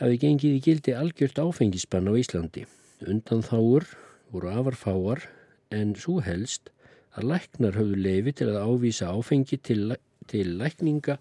hafi 0.00 0.18
gengið 0.20 0.56
í 0.58 0.62
gildi 0.62 0.94
algjört 0.96 1.40
áfengisbann 1.42 2.10
á 2.10 2.14
Íslandi. 2.18 2.64
Undan 3.04 3.44
þáur 3.46 3.86
voru 4.32 4.50
afarfáar 4.50 5.26
en 5.74 5.94
svo 5.98 6.20
helst 6.24 6.70
að 7.14 7.28
læknar 7.30 7.78
höfðu 7.78 8.00
leifi 8.00 8.34
til 8.40 8.50
að 8.52 8.62
ávísa 8.68 9.10
áfengi 9.14 9.58
til, 9.62 9.94
til 10.30 10.56
lækninga 10.58 11.18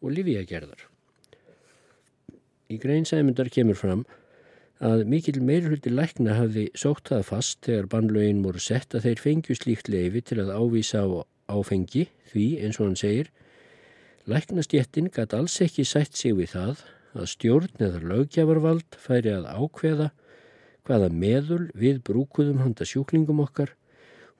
og 0.00 0.14
lifiagerðar. 0.16 0.86
Í 2.70 2.78
grein 2.78 3.06
sæmundar 3.08 3.50
kemur 3.52 3.78
fram 3.78 4.04
að 4.80 5.04
mikil 5.12 5.40
meirhuldi 5.44 5.92
lækna 5.92 6.38
hafði 6.38 6.68
sótt 6.78 7.10
það 7.10 7.26
fast 7.28 7.58
þegar 7.66 7.90
bannlaugin 7.92 8.44
voru 8.44 8.62
sett 8.62 8.94
að 8.94 9.08
þeir 9.08 9.24
fengju 9.24 9.56
slíkt 9.58 9.90
leifi 9.92 10.22
til 10.24 10.38
að 10.40 10.54
ávísa 10.56 11.02
á 11.04 11.08
áfengi 11.50 12.06
því 12.30 12.46
eins 12.64 12.78
og 12.80 12.88
hann 12.88 13.00
segir 13.00 13.28
Læknastjettin 14.30 15.08
gæti 15.10 15.36
alls 15.36 15.56
ekki 15.64 15.84
sætt 15.88 16.16
sig 16.16 16.36
við 16.38 16.52
það 16.54 16.82
að 17.18 17.30
stjórn 17.32 17.82
eða 17.82 18.02
lögjafarvald 18.12 18.98
færi 19.02 19.32
að 19.34 19.48
ákveða 19.48 20.10
hvaða 20.86 21.08
meðul 21.22 21.64
við 21.74 22.02
brúkuðum 22.06 22.60
handa 22.62 22.86
sjúklingum 22.86 23.40
okkar 23.42 23.74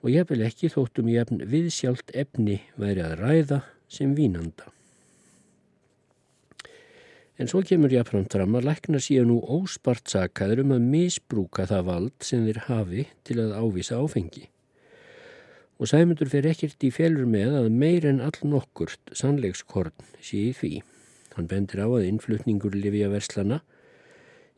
og 0.01 0.13
ég 0.13 0.29
vil 0.29 0.41
ekki 0.45 0.71
þóttum 0.71 1.09
ég 1.11 1.33
við 1.49 1.71
sjálft 1.75 2.13
efni 2.15 2.61
væri 2.79 3.03
að 3.03 3.17
ræða 3.19 3.59
sem 3.91 4.15
vínanda. 4.15 4.71
En 7.39 7.49
svo 7.49 7.61
kemur 7.65 7.93
ég 7.93 8.03
að 8.03 8.11
framtram 8.11 8.55
að 8.59 8.67
lækna 8.69 8.99
síðan 9.01 9.31
nú 9.31 9.41
óspart 9.41 10.09
sakaður 10.11 10.65
um 10.65 10.75
að 10.77 10.87
misbrúka 10.95 11.67
það 11.69 11.85
vald 11.91 12.17
sem 12.25 12.47
þeir 12.47 12.65
hafi 12.67 13.05
til 13.27 13.39
að 13.41 13.55
ávisa 13.59 14.01
áfengi 14.01 14.49
og 15.81 15.89
Sæmundur 15.89 16.29
fer 16.29 16.45
ekkert 16.45 16.83
í 16.85 16.91
félur 16.93 17.25
með 17.25 17.55
að 17.57 17.67
meir 17.73 18.05
en 18.05 18.19
all 18.21 18.37
nokkurt 18.45 19.13
sannleikskorn 19.17 19.95
sé 20.21 20.37
í 20.37 20.51
því. 20.53 20.69
Hann 21.33 21.47
bendir 21.49 21.81
á 21.81 21.89
að 21.89 22.05
innflutningur 22.05 22.75
lifi 22.77 23.01
að 23.01 23.15
verslana, 23.15 23.57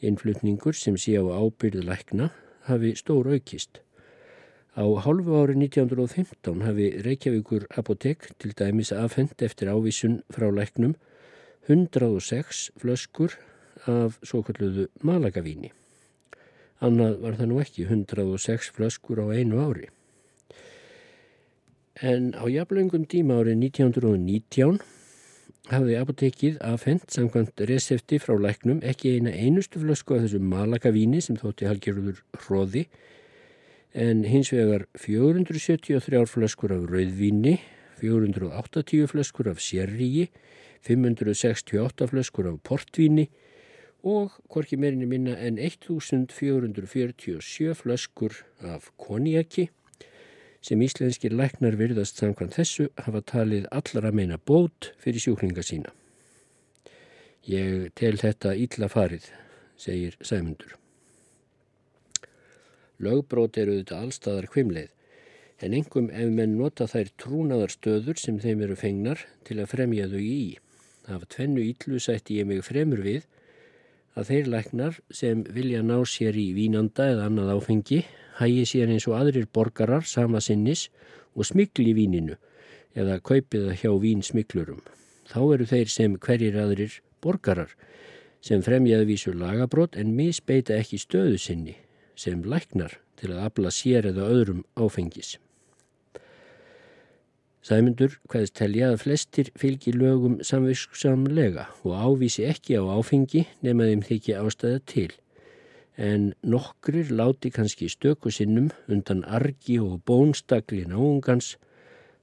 innflutningur 0.04 0.76
sem 0.76 0.98
sé 1.00 1.16
á 1.16 1.24
ábyrðu 1.24 1.86
lækna, 1.88 2.28
hafi 2.68 2.92
stór 3.00 3.32
aukist. 3.32 3.80
Á 4.76 4.84
hálfu 4.84 5.38
ári 5.40 5.56
1915 5.62 6.66
hafi 6.68 6.90
Reykjavíkur 7.08 7.70
apotek 7.72 8.28
til 8.36 8.52
dæmis 8.60 8.92
afhend 8.92 9.40
eftir 9.40 9.72
ávísun 9.72 10.20
frá 10.28 10.50
læknum 10.52 10.98
106 11.68 12.72
flöskur 12.82 13.38
af 13.88 14.20
svo 14.24 14.44
kalluðu 14.44 14.90
malagavíni. 15.04 15.72
Annað 16.84 17.20
var 17.24 17.38
það 17.40 17.50
nú 17.52 17.60
ekki 17.64 17.86
106 17.88 18.72
flöskur 18.76 19.24
á 19.24 19.26
einu 19.32 19.62
ári. 19.64 19.88
En 22.02 22.34
á 22.36 22.44
jafnlöngum 22.50 23.06
tíma 23.08 23.40
árið 23.40 23.62
1919 23.70 24.82
hafði 25.72 25.96
apotekið 25.96 26.58
afhengt 26.60 27.14
samkvæmt 27.16 27.62
resefti 27.70 28.20
frá 28.20 28.36
læknum 28.36 28.82
ekki 28.84 29.16
eina 29.16 29.32
einustu 29.32 29.80
flösku 29.80 30.18
af 30.18 30.26
þessu 30.26 30.42
malakavíni 30.44 31.22
sem 31.24 31.38
þótti 31.40 31.70
halgerður 31.70 32.20
hróði 32.44 32.88
en 33.94 34.24
hins 34.26 34.50
vegar 34.52 34.88
473 34.98 36.26
flöskur 36.28 36.74
af 36.74 36.90
rauðvíni, 36.90 37.60
480 38.02 39.08
flöskur 39.08 39.52
af 39.52 39.62
sérríi, 39.62 40.28
568 40.84 42.12
flöskur 42.12 42.52
af 42.52 42.60
portvíni 42.68 43.26
og 44.04 44.36
hvorki 44.52 44.76
meirinni 44.76 45.08
minna 45.08 45.40
en 45.40 45.58
1447 45.58 47.76
flöskur 47.76 48.44
af 48.62 48.92
konjaki 48.98 49.70
sem 50.64 50.82
íslenskir 50.82 51.36
læknar 51.36 51.76
virðast 51.80 52.20
samkvæmt 52.20 52.56
þessu 52.56 52.88
hafa 53.06 53.22
talið 53.34 53.68
allra 53.72 54.12
meina 54.16 54.40
bót 54.40 54.94
fyrir 55.00 55.20
sjúklinga 55.20 55.64
sína. 55.64 55.92
Ég 57.44 57.92
tel 58.00 58.16
þetta 58.22 58.54
ítla 58.56 58.88
farið, 58.88 59.26
segir 59.76 60.16
Sæmundur. 60.24 60.78
Lögbrót 63.04 63.60
eru 63.60 63.82
þetta 63.82 64.00
allstaðar 64.00 64.48
hvimleið, 64.54 64.92
en 65.60 65.76
engum 65.76 66.08
ef 66.12 66.30
menn 66.32 66.56
nota 66.56 66.88
þær 66.88 67.12
trúnaðar 67.20 67.74
stöður 67.74 68.22
sem 68.22 68.40
þeim 68.40 68.64
eru 68.64 68.80
fengnar 68.80 69.26
til 69.44 69.60
að 69.60 69.74
fremja 69.76 70.08
þau 70.08 70.22
í. 70.24 70.56
Af 71.04 71.26
tvennu 71.28 71.60
ítlu 71.60 72.00
sætti 72.00 72.40
ég 72.40 72.48
mig 72.48 72.64
fremur 72.64 73.02
við 73.04 73.26
að 74.16 74.30
þeir 74.30 74.50
læknar 74.54 75.00
sem 75.12 75.44
vilja 75.56 75.82
ná 75.84 75.98
sér 76.08 76.38
í 76.38 76.54
vínanda 76.56 77.10
eða 77.12 77.28
annað 77.28 77.52
áfengi 77.58 78.00
hægi 78.40 78.64
sér 78.70 78.94
eins 78.94 79.08
og 79.10 79.18
aðrir 79.20 79.50
borgarar 79.52 80.08
sama 80.08 80.40
sinnis 80.42 80.88
og 81.36 81.50
smikli 81.50 81.94
víninu 81.98 82.38
eða 82.96 83.20
kaupið 83.20 83.68
það 83.68 83.80
hjá 83.82 83.92
vínsmiklurum. 84.06 84.82
Þá 85.28 85.40
eru 85.56 85.68
þeir 85.68 85.92
sem 85.92 86.18
hverjir 86.22 86.60
aðrir 86.62 87.00
borgarar 87.24 87.74
sem 88.44 88.64
fremjaði 88.64 89.10
vísu 89.12 89.34
lagabrót 89.36 89.98
en 90.00 90.16
misbeita 90.16 90.78
ekki 90.78 91.02
stöðu 91.02 91.40
sinni 91.40 91.78
sem 92.16 92.44
læknar 92.44 93.00
til 93.20 93.34
að 93.34 93.48
abla 93.48 93.72
sér 93.74 94.12
eða 94.12 94.30
öðrum 94.30 94.64
áfengis. 94.76 95.38
Sæmundur 97.64 98.18
hvaðist 98.28 98.58
telja 98.60 98.90
að 98.92 99.02
flestir 99.06 99.50
fylgi 99.56 99.94
lögum 99.96 100.42
samvissamlega 100.44 101.70
og 101.88 101.94
ávísi 101.96 102.44
ekki 102.50 102.76
á 102.76 102.84
áfengi 102.92 103.46
nema 103.64 103.88
þeim 103.88 104.02
þykja 104.04 104.42
ástæða 104.44 104.82
til 104.92 105.12
en 105.98 106.34
nokkrir 106.44 107.12
láti 107.14 107.52
kannski 107.54 107.88
stöku 107.90 108.32
sinnum 108.32 108.72
undan 108.88 109.24
argi 109.24 109.78
og 109.80 110.02
bónstakli 110.06 110.84
náungans 110.90 111.56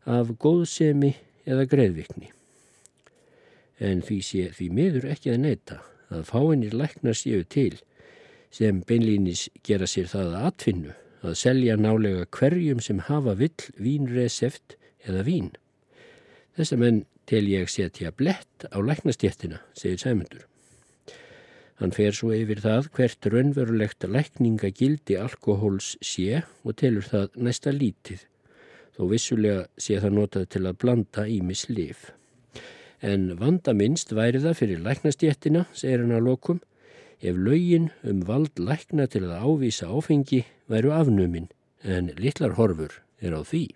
af 0.04 0.34
góðsemi 0.42 1.14
eða 1.46 1.66
greiðvikni. 1.70 2.30
En 3.80 4.02
því 4.04 4.18
sé 4.20 4.48
því 4.56 4.66
miður 4.76 5.06
ekki 5.14 5.32
að 5.32 5.42
neyta 5.46 5.78
að 6.10 6.26
fáinir 6.28 6.74
læknar 6.74 7.16
séu 7.16 7.46
til 7.48 7.78
sem 8.50 8.82
beinlýnis 8.82 9.48
gera 9.64 9.86
sér 9.86 10.10
það 10.10 10.34
að 10.34 10.50
atfinnu 10.50 10.96
að 11.22 11.38
selja 11.38 11.76
nálega 11.76 12.26
hverjum 12.34 12.80
sem 12.82 13.00
hafa 13.06 13.36
vill 13.38 13.70
vínreseft 13.78 14.76
eða 15.06 15.24
vín. 15.26 15.50
Þess 16.56 16.74
að 16.74 16.82
menn 16.84 17.02
tel 17.30 17.46
ég 17.48 17.70
setja 17.70 18.10
blett 18.10 18.66
á 18.68 18.78
læknastjéttina, 18.82 19.60
segir 19.76 20.00
Sæmundur. 20.02 20.46
Hann 21.80 21.94
fer 21.96 22.12
svo 22.12 22.34
yfir 22.36 22.60
það 22.60 22.90
hvert 22.96 23.26
raunverulegt 23.32 24.04
lækningagildi 24.04 25.16
alkohóls 25.16 25.94
sé 26.04 26.42
og 26.60 26.76
telur 26.76 27.06
það 27.08 27.38
næsta 27.46 27.72
lítið, 27.72 28.26
þó 28.92 29.02
vissulega 29.08 29.62
sé 29.80 29.96
það 30.02 30.16
notað 30.18 30.48
til 30.52 30.64
að 30.68 30.80
blanda 30.82 31.24
ímis 31.24 31.68
lif. 31.72 32.10
En 33.00 33.30
vanda 33.40 33.72
minnst 33.72 34.12
væri 34.12 34.42
það 34.44 34.58
fyrir 34.58 34.84
læknastjettina, 34.84 35.64
segir 35.72 36.04
hann 36.04 36.12
að 36.18 36.26
lokum, 36.28 36.60
ef 37.24 37.36
laugin 37.48 37.88
um 38.04 38.20
vald 38.28 38.60
lækna 38.60 39.08
til 39.08 39.24
að 39.30 39.40
ávísa 39.40 39.88
áfengi 39.88 40.44
væru 40.68 40.92
afnuminn, 40.92 41.48
en 41.80 42.12
litlar 42.20 42.58
horfur 42.60 43.00
er 43.24 43.32
á 43.32 43.40
því. 43.40 43.70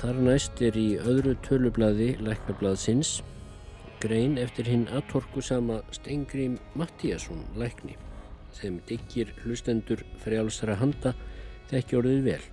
Þar 0.00 0.16
næst 0.24 0.60
er 0.64 0.76
í 0.80 0.94
öðru 0.96 1.34
tölublaði 1.44 2.14
læknablaðsins 2.24 3.18
grein 4.00 4.38
eftir 4.40 4.64
hinn 4.64 4.86
aðtorku 4.96 5.42
sama 5.44 5.82
Stengrím 5.92 6.54
Mattíasson 6.72 7.42
lækni 7.60 7.98
sem 8.56 8.78
diggir 8.88 9.34
hlustendur 9.42 10.00
frjálsra 10.22 10.78
handa 10.80 11.12
þekki 11.68 11.98
orðið 11.98 12.22
vel. 12.30 12.46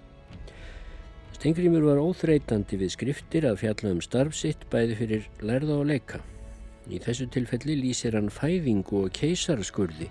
Stengrimur 1.38 1.86
var 1.88 2.02
óþreytandi 2.04 2.82
við 2.82 2.92
skriftir 2.98 3.48
að 3.48 3.62
fjalla 3.62 3.94
um 3.96 4.02
starfsitt 4.04 4.68
bæði 4.74 4.98
fyrir 5.00 5.30
lærða 5.40 5.78
og 5.80 5.88
leika. 5.94 6.20
Í 6.92 7.00
þessu 7.00 7.30
tilfelli 7.32 7.78
lýsir 7.80 8.18
hann 8.20 8.28
fæðingu 8.28 9.06
og 9.06 9.16
keisaraskurði 9.16 10.10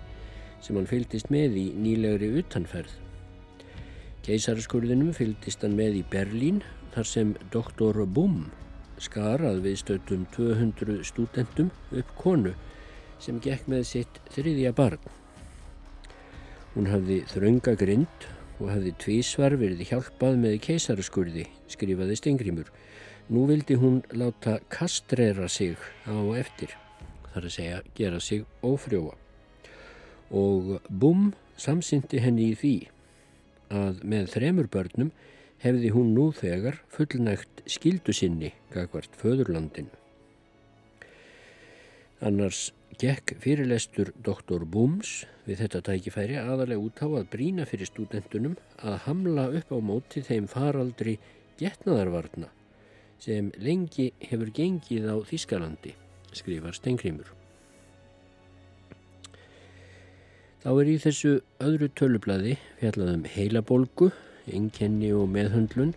sem 0.65 0.73
hann 0.73 0.89
fylgdist 0.89 1.29
með 1.29 1.61
í 1.61 1.67
nýlegri 1.77 2.31
utanferð. 2.41 2.97
Keisaraskurðinum 4.25 5.13
fylgdist 5.13 5.61
hann 5.61 5.77
með 5.77 6.01
í 6.01 6.03
Berlín 6.09 6.65
þar 6.97 7.05
sem 7.05 7.33
doktor 7.53 7.97
Bum 8.09 8.47
skarað 8.97 9.59
við 9.61 9.75
stöldum 9.83 10.23
200 10.33 11.03
stúdendum 11.05 11.67
upp 11.93 12.13
konu 12.17 12.53
sem 13.21 13.37
gekk 13.37 13.67
með 13.69 13.83
sitt 13.85 14.17
þriðja 14.33 14.71
barn. 14.73 15.03
Hún 16.73 16.89
hafði 16.89 17.19
þrönga 17.29 17.75
grind 17.77 18.25
og 18.57 18.71
hafði 18.71 18.95
tvísvar 19.03 19.59
verið 19.61 19.91
hjálpað 19.91 20.39
með 20.41 20.57
keisaraskurði, 20.65 21.45
skrifaði 21.69 22.17
Stengrimur. 22.17 22.73
Nú 23.29 23.45
vildi 23.45 23.77
hún 23.77 24.01
láta 24.17 24.57
kastrera 24.73 25.45
sig 25.51 25.77
á 26.09 26.17
eftir, 26.33 26.73
þar 27.29 27.45
að 27.45 27.57
segja 27.59 27.79
gera 27.93 28.23
sig 28.23 28.45
ófrjóa. 28.65 29.13
Og 30.33 30.77
bum 30.89 31.29
samsyndi 31.61 32.25
henni 32.25 32.55
í 32.55 32.57
því 32.57 32.75
að 33.69 34.01
með 34.01 34.31
þremur 34.33 34.73
börnum 34.73 35.13
hefði 35.63 35.93
hún 35.95 36.13
nú 36.15 36.29
þegar 36.35 36.81
fullnægt 36.93 37.63
skildu 37.69 38.13
sinni 38.13 38.53
gagvart 38.73 39.15
föðurlandinu. 39.17 39.93
Annars 42.21 42.71
gekk 42.97 43.35
fyrirlestur 43.43 44.09
doktor 44.25 44.63
Booms 44.65 45.25
við 45.45 45.61
þetta 45.61 45.83
tækifæri 45.91 46.37
aðalega 46.41 46.81
út 46.81 47.01
á 47.05 47.07
að 47.07 47.27
brína 47.33 47.65
fyrir 47.69 47.89
stúdendunum 47.89 48.55
að 48.81 49.01
hamla 49.05 49.49
upp 49.59 49.73
á 49.73 49.77
móti 49.77 50.23
þeim 50.25 50.47
faraldri 50.49 51.17
getnaðarvarna 51.59 52.49
sem 53.21 53.51
lengi 53.61 54.11
hefur 54.21 54.49
gengið 54.53 55.09
á 55.09 55.15
Þískalandi, 55.25 55.93
skrifar 56.37 56.75
Stengrimur. 56.77 57.29
Þá 60.61 60.69
er 60.73 60.89
í 60.91 60.97
þessu 61.01 61.33
öðru 61.63 61.89
tölublaði 61.97 62.57
fjallað 62.81 63.13
um 63.13 63.27
heilabólgu, 63.33 64.09
enkenni 64.53 65.13
og 65.15 65.29
meðhöndlun 65.33 65.93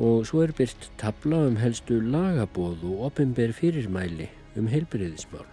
og 0.00 0.26
svo 0.28 0.44
er 0.44 0.52
byrt 0.56 0.90
tabla 1.00 1.44
um 1.48 1.56
helstu 1.60 2.00
lagabóð 2.00 2.84
og 2.88 3.06
opimber 3.10 3.52
fyrirmæli 3.52 4.30
um 4.56 4.68
heilbriðismál. 4.70 5.46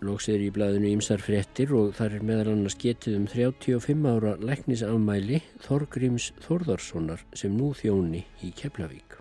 Lóks 0.00 0.30
er 0.32 0.40
í 0.40 0.48
blæðinu 0.54 0.94
ímsar 0.94 1.20
frettir 1.20 1.74
og 1.76 1.90
þar 1.98 2.14
er 2.16 2.22
meðal 2.24 2.54
annars 2.54 2.78
getið 2.80 3.18
um 3.18 3.26
35 3.28 4.06
ára 4.08 4.36
læknisafmæli 4.40 5.42
Þorgríms 5.66 6.30
Þorðarssonar 6.46 7.26
sem 7.36 7.52
nú 7.52 7.74
þjóni 7.76 8.22
í 8.40 8.52
Keflavík. 8.56 9.18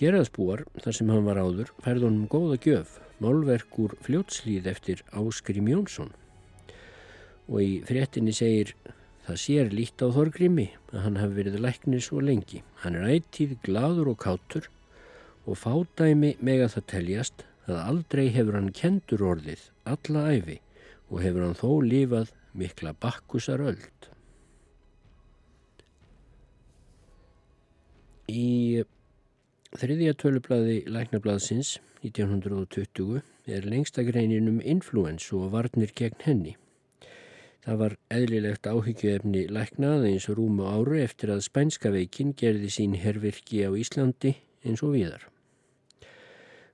Hérraðsbúar, 0.00 0.64
þar 0.80 0.96
sem 0.96 1.12
hann 1.12 1.26
var 1.26 1.42
áður, 1.42 1.74
færði 1.84 2.06
honum 2.06 2.30
góða 2.32 2.56
gjöf, 2.64 2.96
málverkur 3.20 3.98
fljótslýð 4.06 4.70
eftir 4.72 5.04
Áskrím 5.12 5.68
Jónsson. 5.68 6.14
Og 7.50 7.60
í 7.64 7.70
frettinni 7.86 8.32
segir 8.34 8.74
það 9.26 9.40
sér 9.42 9.72
lít 9.74 10.02
á 10.02 10.06
Þorgrími 10.14 10.68
að 10.92 11.04
hann 11.04 11.18
hafi 11.20 11.38
verið 11.40 11.60
læknis 11.64 12.10
og 12.14 12.24
lengi. 12.28 12.62
Hann 12.82 12.98
er 12.98 13.08
ættíð, 13.16 13.56
gladur 13.66 14.12
og 14.12 14.20
kátur 14.22 14.70
og 15.46 15.58
fádæmi 15.58 16.36
meg 16.40 16.62
að 16.64 16.76
það 16.76 16.86
teljast 16.94 17.44
að 17.66 17.80
aldrei 17.82 18.28
hefur 18.34 18.58
hann 18.58 18.72
kendur 18.74 19.24
orðið 19.32 19.66
alla 19.88 20.26
æfi 20.34 20.60
og 21.10 21.22
hefur 21.24 21.46
hann 21.46 21.58
þó 21.58 21.70
lífað 21.86 22.32
mikla 22.54 22.94
bakkusar 23.02 23.62
öld. 23.62 24.08
Í 28.30 28.82
þriðja 29.74 30.14
tölublaði 30.22 30.80
Læknablaðsins 30.86 31.78
1920 32.06 33.20
er 33.50 33.66
lengsta 33.66 34.04
greinin 34.06 34.48
um 34.50 34.60
influensu 34.62 35.40
og 35.42 35.54
varnir 35.56 35.90
gegn 35.96 36.22
henni. 36.24 36.54
Það 37.60 37.80
var 37.82 37.94
eðlilegt 38.08 38.66
áhyggjuefni 38.70 39.42
læknað 39.52 40.06
eins 40.08 40.26
og 40.32 40.38
rúmu 40.38 40.64
áru 40.64 40.96
eftir 41.02 41.32
að 41.34 41.44
spænska 41.44 41.92
veikin 41.92 42.32
gerði 42.32 42.70
sín 42.72 42.94
hervirki 42.96 43.60
á 43.68 43.70
Íslandi 43.76 44.32
eins 44.64 44.80
og 44.80 44.94
viðar. 44.94 45.26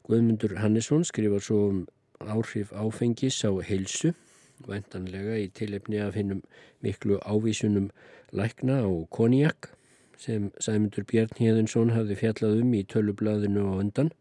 Guðmundur 0.07 0.61
Hannesson 0.63 1.03
skrifar 1.03 1.43
svo 1.43 1.59
um 1.73 1.81
áhrif 2.23 2.71
áfengis 2.71 3.41
á 3.43 3.51
heilsu, 3.67 4.13
vendanlega 4.63 5.35
í 5.43 5.49
tilefni 5.51 5.99
af 6.01 6.15
hinnum 6.15 6.45
miklu 6.87 7.19
ávísunum 7.27 7.91
lækna 8.31 8.79
á 8.87 8.91
konjak 9.11 9.73
sem 10.17 10.53
Sæmundur 10.63 11.05
Björn 11.11 11.35
Híðinsson 11.37 11.93
hafði 11.93 12.21
fjallað 12.23 12.63
um 12.63 12.73
í 12.79 12.85
tölublaðinu 12.87 13.67
á 13.69 13.75
undan 13.83 14.15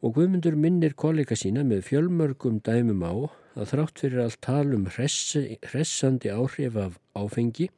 og 0.00 0.14
Guðmundur 0.14 0.54
minnir 0.54 0.94
kollega 0.94 1.36
sína 1.36 1.66
með 1.66 1.82
fjölmörgum 1.90 2.62
dæmum 2.62 3.02
á 3.02 3.12
að 3.58 3.72
þrátt 3.72 4.00
fyrir 4.04 4.22
allt 4.22 4.40
talum 4.44 4.86
hressandi 4.94 6.30
áhrif 6.30 6.78
af 6.78 6.98
áfengi 7.18 7.68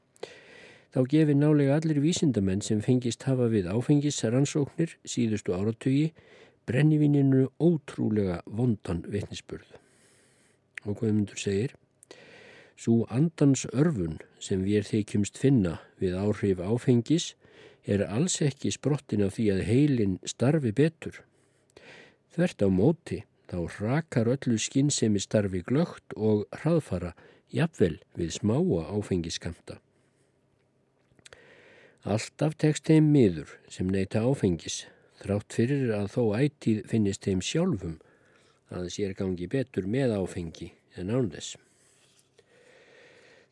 þá 0.92 1.00
gefi 1.08 1.36
nálega 1.38 1.78
allir 1.78 2.00
vísindamenn 2.04 2.62
sem 2.64 2.82
fengist 2.84 3.24
hafa 3.28 3.46
við 3.52 3.70
áfengisrannsóknir 3.72 4.96
síðustu 5.08 5.54
áratögi 5.56 6.10
brennivininu 6.68 7.46
ótrúlega 7.62 8.40
vondan 8.46 9.04
vitnisspurð. 9.08 9.68
Og 10.86 11.00
Guðmundur 11.00 11.38
segir, 11.40 11.72
svo 12.76 13.06
andans 13.12 13.66
örfun 13.72 14.18
sem 14.42 14.64
við 14.66 14.88
þykjumst 14.90 15.40
finna 15.40 15.78
við 16.02 16.18
áhrif 16.18 16.60
áfengis 16.60 17.34
er 17.84 18.04
alls 18.06 18.40
ekki 18.44 18.72
sprottin 18.74 19.24
af 19.24 19.36
því 19.38 19.48
að 19.54 19.66
heilin 19.68 20.18
starfi 20.28 20.72
betur. 20.76 21.22
Þvert 22.34 22.66
á 22.66 22.68
móti 22.68 23.22
þá 23.50 23.58
rakar 23.80 24.30
öllu 24.30 24.58
skinnsemi 24.62 25.20
starfi 25.22 25.62
glögt 25.66 26.14
og 26.16 26.46
hraðfara 26.60 27.14
jafnvel 27.50 27.96
við 28.18 28.36
smáa 28.38 28.84
áfengiskamta. 28.94 29.80
Alltaf 32.06 32.54
tekst 32.56 32.86
þeim 32.88 33.10
miður 33.12 33.50
sem 33.68 33.90
neyta 33.90 34.22
áfengis 34.24 34.84
þrátt 35.20 35.52
fyrir 35.58 35.90
að 35.92 36.06
þó 36.14 36.22
ætið 36.38 36.84
finnist 36.88 37.26
þeim 37.26 37.42
sjálfum 37.44 37.98
að 38.72 38.88
sér 38.94 39.12
gangi 39.18 39.50
betur 39.50 39.88
með 39.90 40.14
áfengi 40.16 40.70
en 40.96 41.10
ándes. 41.12 41.56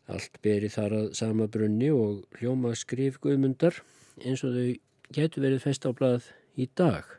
Allt 0.09 0.41
beri 0.41 0.71
þar 0.73 0.95
að 1.03 1.09
sama 1.19 1.51
brunni 1.53 1.91
og 1.93 2.25
hljóma 2.39 2.73
skrif 2.79 3.19
guðmundar 3.21 3.83
eins 4.25 4.45
og 4.47 4.55
þau 4.57 4.69
getur 5.13 5.45
verið 5.45 5.65
fest 5.67 5.85
á 5.85 5.93
blað 5.93 6.31
í 6.57 6.71
dag. 6.79 7.18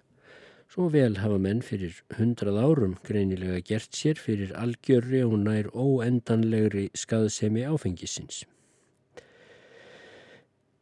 Svo 0.69 0.85
vel 0.93 1.15
hafa 1.17 1.39
menn 1.41 1.63
fyrir 1.65 1.95
hundrað 2.13 2.59
árum 2.61 2.91
greinilega 3.07 3.57
gert 3.65 3.95
sér 3.97 4.19
fyrir 4.21 4.51
algjörri 4.53 5.23
og 5.25 5.39
nær 5.41 5.71
óendanlegri 5.73 6.91
skaðsemi 6.93 7.63
áfengisins. 7.65 8.43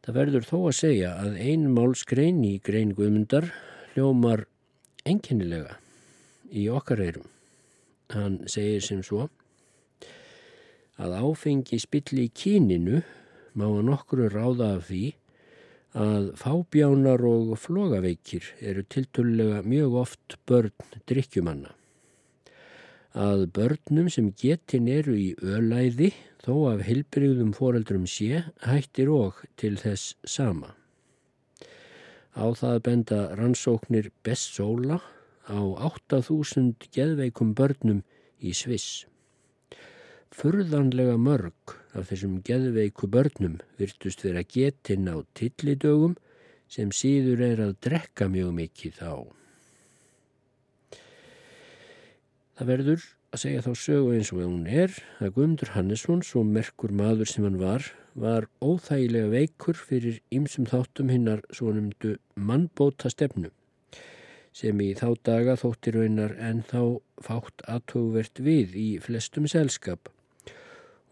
Það 0.04 0.18
verður 0.18 0.48
þó 0.50 0.58
að 0.58 0.76
segja 0.76 1.14
að 1.22 1.38
ein 1.40 1.64
málskrein 1.72 2.42
í 2.44 2.58
grein 2.64 2.92
Guðmundar 2.98 3.48
hljómar 3.94 4.44
enkennilega 5.08 5.78
í 6.52 6.66
okkar 6.68 7.00
eirum. 7.06 7.26
Hann 8.12 8.42
segir 8.44 8.84
sem 8.84 9.00
svo 9.04 9.30
að 11.00 11.16
áfengi 11.16 11.80
spilli 11.80 12.26
í 12.28 12.34
kíninu 12.34 13.00
má 13.56 13.64
að 13.70 13.86
nokkru 13.88 14.28
ráða 14.32 14.74
af 14.76 14.90
því 14.92 15.02
að 15.98 16.30
fábjánar 16.38 17.24
og 17.26 17.56
flogaveikir 17.58 18.46
eru 18.62 18.84
tiltölulega 18.86 19.64
mjög 19.66 19.96
oft 20.04 20.36
börn 20.46 20.74
drikkjumanna. 21.10 21.72
Að 23.18 23.48
börnum 23.56 24.10
sem 24.12 24.28
getin 24.38 24.86
eru 24.92 25.16
í 25.18 25.32
ölæði 25.42 26.12
þó 26.44 26.54
af 26.70 26.84
heilbrigðum 26.86 27.50
foreldrum 27.56 28.06
sé 28.06 28.44
hættir 28.62 29.10
og 29.10 29.42
til 29.58 29.74
þess 29.80 30.14
sama. 30.22 30.74
Á 32.38 32.46
það 32.54 32.82
benda 32.86 33.20
rannsóknir 33.34 34.12
Bessóla 34.22 35.00
á 35.50 35.58
8000 35.58 36.76
geðveikum 36.94 37.56
börnum 37.58 38.04
í 38.38 38.54
Sviss. 38.54 39.08
Furðanlega 40.30 41.16
mörg 41.18 41.77
af 41.96 42.10
þessum 42.10 42.38
geðveiku 42.46 43.08
börnum 43.10 43.58
virtust 43.80 44.24
vera 44.26 44.42
getinn 44.44 45.08
á 45.08 45.16
tillidögum 45.38 46.16
sem 46.68 46.90
síður 46.92 47.44
er 47.46 47.62
að 47.64 47.76
drekka 47.86 48.28
mjög 48.28 48.50
mikið 48.58 48.98
þá. 49.00 49.12
Það 52.58 52.70
verður 52.72 53.06
að 53.32 53.42
segja 53.44 53.64
þá 53.64 53.70
sögu 53.78 54.14
eins 54.16 54.32
og 54.34 54.42
hún 54.42 54.66
er 54.66 54.94
að 55.22 55.32
Guðmundur 55.36 55.72
Hannesson, 55.74 56.24
svo 56.24 56.42
merkur 56.44 56.92
maður 56.96 57.30
sem 57.30 57.46
hann 57.46 57.60
var, 57.60 57.84
var 58.18 58.48
óþægilega 58.64 59.30
veikur 59.32 59.78
fyrir 59.78 60.18
ymsum 60.34 60.66
þáttum 60.68 61.12
hinnar 61.12 61.44
svo 61.54 61.72
nefndu 61.76 62.16
mannbóta 62.34 63.12
stefnu 63.12 63.52
sem 64.58 64.80
í 64.82 64.88
þá 64.98 65.12
daga 65.22 65.54
þóttir 65.60 66.00
raunar 66.00 66.32
en 66.42 66.64
þá 66.66 66.98
fátt 67.22 67.62
aðtóvert 67.70 68.40
við 68.42 68.74
í 68.80 68.88
flestum 69.02 69.46
selskap 69.50 70.08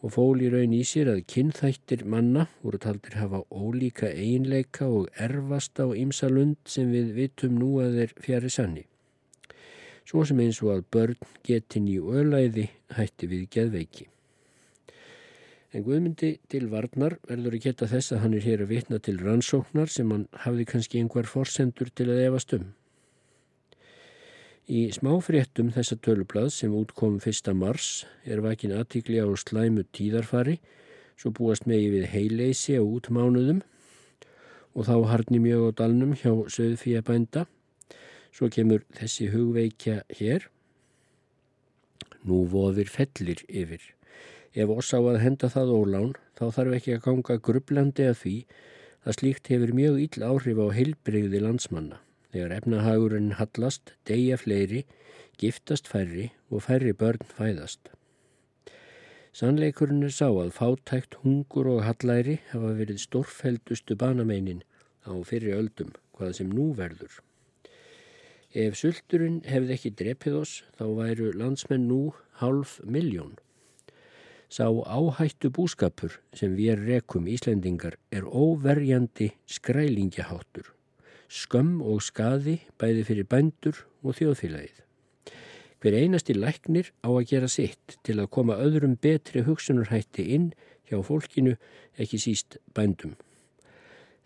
og 0.06 0.14
fól 0.14 0.38
í 0.38 0.50
raun 0.52 0.74
í 0.76 0.82
sér 0.86 1.10
að 1.12 1.24
kynþættir 1.34 2.06
manna 2.06 2.46
voru 2.62 2.78
taldir 2.82 3.18
hafa 3.18 3.42
ólíka 3.50 4.08
einleika 4.14 4.86
og 4.86 5.08
erfast 5.28 5.82
á 5.82 5.90
ymsalund 5.90 6.60
sem 6.70 6.92
við 6.94 7.16
vitum 7.20 7.58
nú 7.58 7.80
að 7.82 7.98
þeir 8.00 8.20
fjari 8.22 8.52
sanni 8.58 8.86
svo 10.06 10.22
sem 10.26 10.40
eins 10.42 10.60
og 10.62 10.72
að 10.76 10.84
börn 10.94 11.30
getin 11.46 11.88
í 11.90 11.96
ölæði 11.98 12.68
hætti 12.94 13.28
við 13.30 13.48
geðveiki. 13.56 14.06
En 15.74 15.84
Guðmyndi 15.84 16.36
til 16.48 16.68
Varnar 16.70 17.18
verður 17.26 17.58
að 17.58 17.64
geta 17.66 17.88
þess 17.90 18.14
að 18.14 18.22
hann 18.22 18.36
er 18.38 18.46
hér 18.46 18.62
að 18.64 18.72
vitna 18.72 19.00
til 19.02 19.16
rannsóknar 19.20 19.90
sem 19.92 20.12
hann 20.14 20.28
hafði 20.46 20.68
kannski 20.70 21.02
einhver 21.02 21.26
forsendur 21.28 21.90
til 21.90 22.08
að 22.12 22.22
efast 22.28 22.54
um. 22.56 22.68
Í 24.66 24.88
smáfréttum 24.90 25.70
þessa 25.74 25.98
tölublað 26.02 26.50
sem 26.56 26.72
útkom 26.74 27.20
1. 27.22 27.52
mars 27.54 28.04
er 28.26 28.42
vakin 28.42 28.74
aðtíkli 28.74 29.22
á 29.22 29.26
slæmu 29.38 29.86
tíðarfari 29.94 30.58
svo 31.14 31.30
búast 31.30 31.68
megi 31.70 31.92
við 31.94 32.08
heileysi 32.10 32.74
á 32.78 32.82
útmánuðum 32.82 33.62
og 34.74 34.88
þá 34.88 34.96
harni 35.12 35.38
mjög 35.40 35.70
á 35.70 35.76
dalnum 35.82 36.16
hjá 36.18 36.32
söðfíabænda 36.50 37.46
Svo 38.36 38.50
kemur 38.52 38.82
þessi 38.92 39.30
hugveikja 39.32 40.02
hér. 40.18 40.42
Nú 42.28 42.42
voðir 42.52 42.90
fellir 42.92 43.40
yfir. 43.48 43.80
Ef 44.52 44.72
oss 44.74 44.92
á 44.92 45.00
að 45.00 45.22
henda 45.22 45.48
það 45.52 45.72
ólán 45.72 46.10
þá 46.36 46.44
þarf 46.58 46.74
ekki 46.76 46.96
að 46.96 47.04
ganga 47.06 47.36
grublandi 47.48 48.08
að 48.10 48.18
því 48.20 48.34
að 49.06 49.16
slíkt 49.16 49.48
hefur 49.54 49.72
mjög 49.78 49.96
ill 50.04 50.26
áhrif 50.28 50.60
á 50.60 50.66
heilbreyði 50.76 51.40
landsmanna. 51.46 52.02
Þegar 52.32 52.56
efnahagurinn 52.58 53.36
hallast, 53.38 53.94
deyja 54.08 54.38
fleiri, 54.40 54.84
giftast 55.38 55.88
færri 55.88 56.30
og 56.50 56.64
færri 56.66 56.92
börn 56.92 57.22
fæðast. 57.36 57.92
Sannleikurinn 59.36 60.06
er 60.06 60.14
sá 60.16 60.30
að 60.30 60.54
fátækt, 60.56 61.18
hungur 61.20 61.68
og 61.68 61.82
hallæri 61.84 62.38
hafa 62.54 62.72
verið 62.78 63.02
stórfældustu 63.02 63.96
banameinin 64.00 64.62
á 65.04 65.12
fyrri 65.28 65.52
öldum, 65.52 65.90
hvað 66.16 66.38
sem 66.38 66.52
nú 66.52 66.70
verður. 66.78 67.18
Ef 68.56 68.78
sulturinn 68.80 69.42
hefði 69.44 69.74
ekki 69.74 69.92
drepið 70.00 70.38
oss 70.38 70.62
þá 70.78 70.86
væru 70.96 71.32
landsmenn 71.36 71.84
nú 71.90 72.00
half 72.40 72.78
miljón. 72.80 73.34
Sá 74.48 74.70
áhættu 74.70 75.50
búskapur 75.52 76.16
sem 76.32 76.56
við 76.56 76.86
rekum 76.86 77.28
Íslendingar 77.28 77.98
er 78.08 78.24
óverjandi 78.24 79.34
skrælingjaháttur, 79.58 80.72
skömm 81.28 81.80
og 81.82 82.02
skaði 82.04 82.60
bæði 82.80 83.04
fyrir 83.08 83.28
bændur 83.30 83.80
og 84.02 84.16
þjóðfélagið. 84.18 84.82
Hver 85.82 85.96
einasti 86.00 86.34
læknir 86.34 86.92
á 87.04 87.10
að 87.12 87.26
gera 87.30 87.48
sitt 87.52 87.98
til 88.06 88.18
að 88.18 88.30
koma 88.32 88.56
öðrum 88.62 88.96
betri 89.00 89.44
hugsunarhætti 89.46 90.24
inn 90.34 90.52
hjá 90.88 91.02
fólkinu 91.04 91.56
ekki 92.00 92.20
síst 92.22 92.58
bændum. 92.74 93.16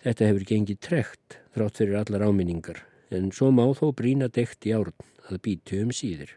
Þetta 0.00 0.30
hefur 0.30 0.46
gengið 0.48 0.80
trekt 0.80 1.40
þrátt 1.56 1.80
fyrir 1.82 1.98
allar 2.00 2.28
áminningar 2.28 2.84
en 3.10 3.32
svo 3.34 3.50
má 3.52 3.66
þó 3.76 3.90
brína 3.96 4.30
dekt 4.32 4.68
í 4.68 4.74
árn 4.76 4.94
að 5.28 5.42
býtu 5.44 5.82
um 5.84 5.90
síðir. 5.94 6.36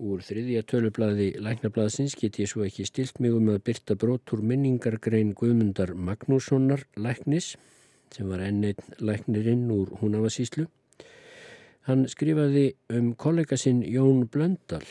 Úr 0.00 0.22
þriðja 0.24 0.62
tölublaði 0.64 1.26
læknablaðsins 1.44 2.14
get 2.16 2.38
ég 2.40 2.48
svo 2.48 2.64
ekki 2.64 2.86
stilt 2.88 3.18
mig 3.20 3.34
um 3.36 3.50
að 3.52 3.58
byrta 3.66 3.96
brotur 4.00 4.40
minningargrein 4.40 5.34
Guðmundar 5.36 5.92
Magnússonar 5.92 6.86
læknis 6.96 7.50
sem 8.14 8.30
var 8.32 8.40
enneitt 8.46 8.80
læknirinn 8.98 9.68
úr 9.74 9.92
húnavasíslu. 10.00 10.64
Hann 11.84 12.06
skrifaði 12.08 12.70
um 12.96 13.12
kollega 13.12 13.60
sinn 13.60 13.84
Jón 13.84 14.24
Blöndal 14.32 14.86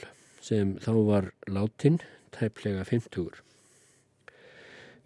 sem 0.45 0.77
þá 0.83 0.93
var 1.09 1.31
látin 1.49 1.99
tæplega 2.35 2.85
50. 2.85 3.41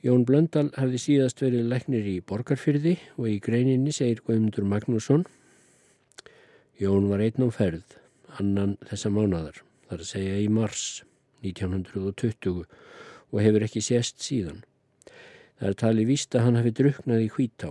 Jón 0.04 0.28
Blöndal 0.28 0.68
hafði 0.76 1.00
síðast 1.00 1.40
verið 1.40 1.70
læknir 1.72 2.12
í 2.12 2.20
Borgarfyrði 2.20 2.98
og 3.16 3.32
í 3.32 3.40
greininni 3.40 3.96
segir 3.96 4.20
Guðmundur 4.28 4.68
Magnússon 4.68 5.24
Jón 6.82 7.08
var 7.08 7.22
einn 7.24 7.46
á 7.46 7.50
ferð, 7.54 7.86
annan 8.42 8.76
þessa 8.90 9.12
mánadar, 9.14 9.62
þar 9.94 10.02
að 10.02 10.10
segja 10.10 10.38
í 10.42 10.50
mars 10.50 10.84
1920 11.46 12.64
og 13.34 13.42
hefur 13.42 13.66
ekki 13.66 13.82
sést 13.86 14.24
síðan. 14.26 14.64
Það 15.60 15.70
er 15.70 15.80
talið 15.84 16.10
víst 16.10 16.36
að 16.36 16.46
hann 16.48 16.58
hafi 16.60 16.74
druknað 16.80 17.26
í 17.26 17.30
hvítá. 17.36 17.70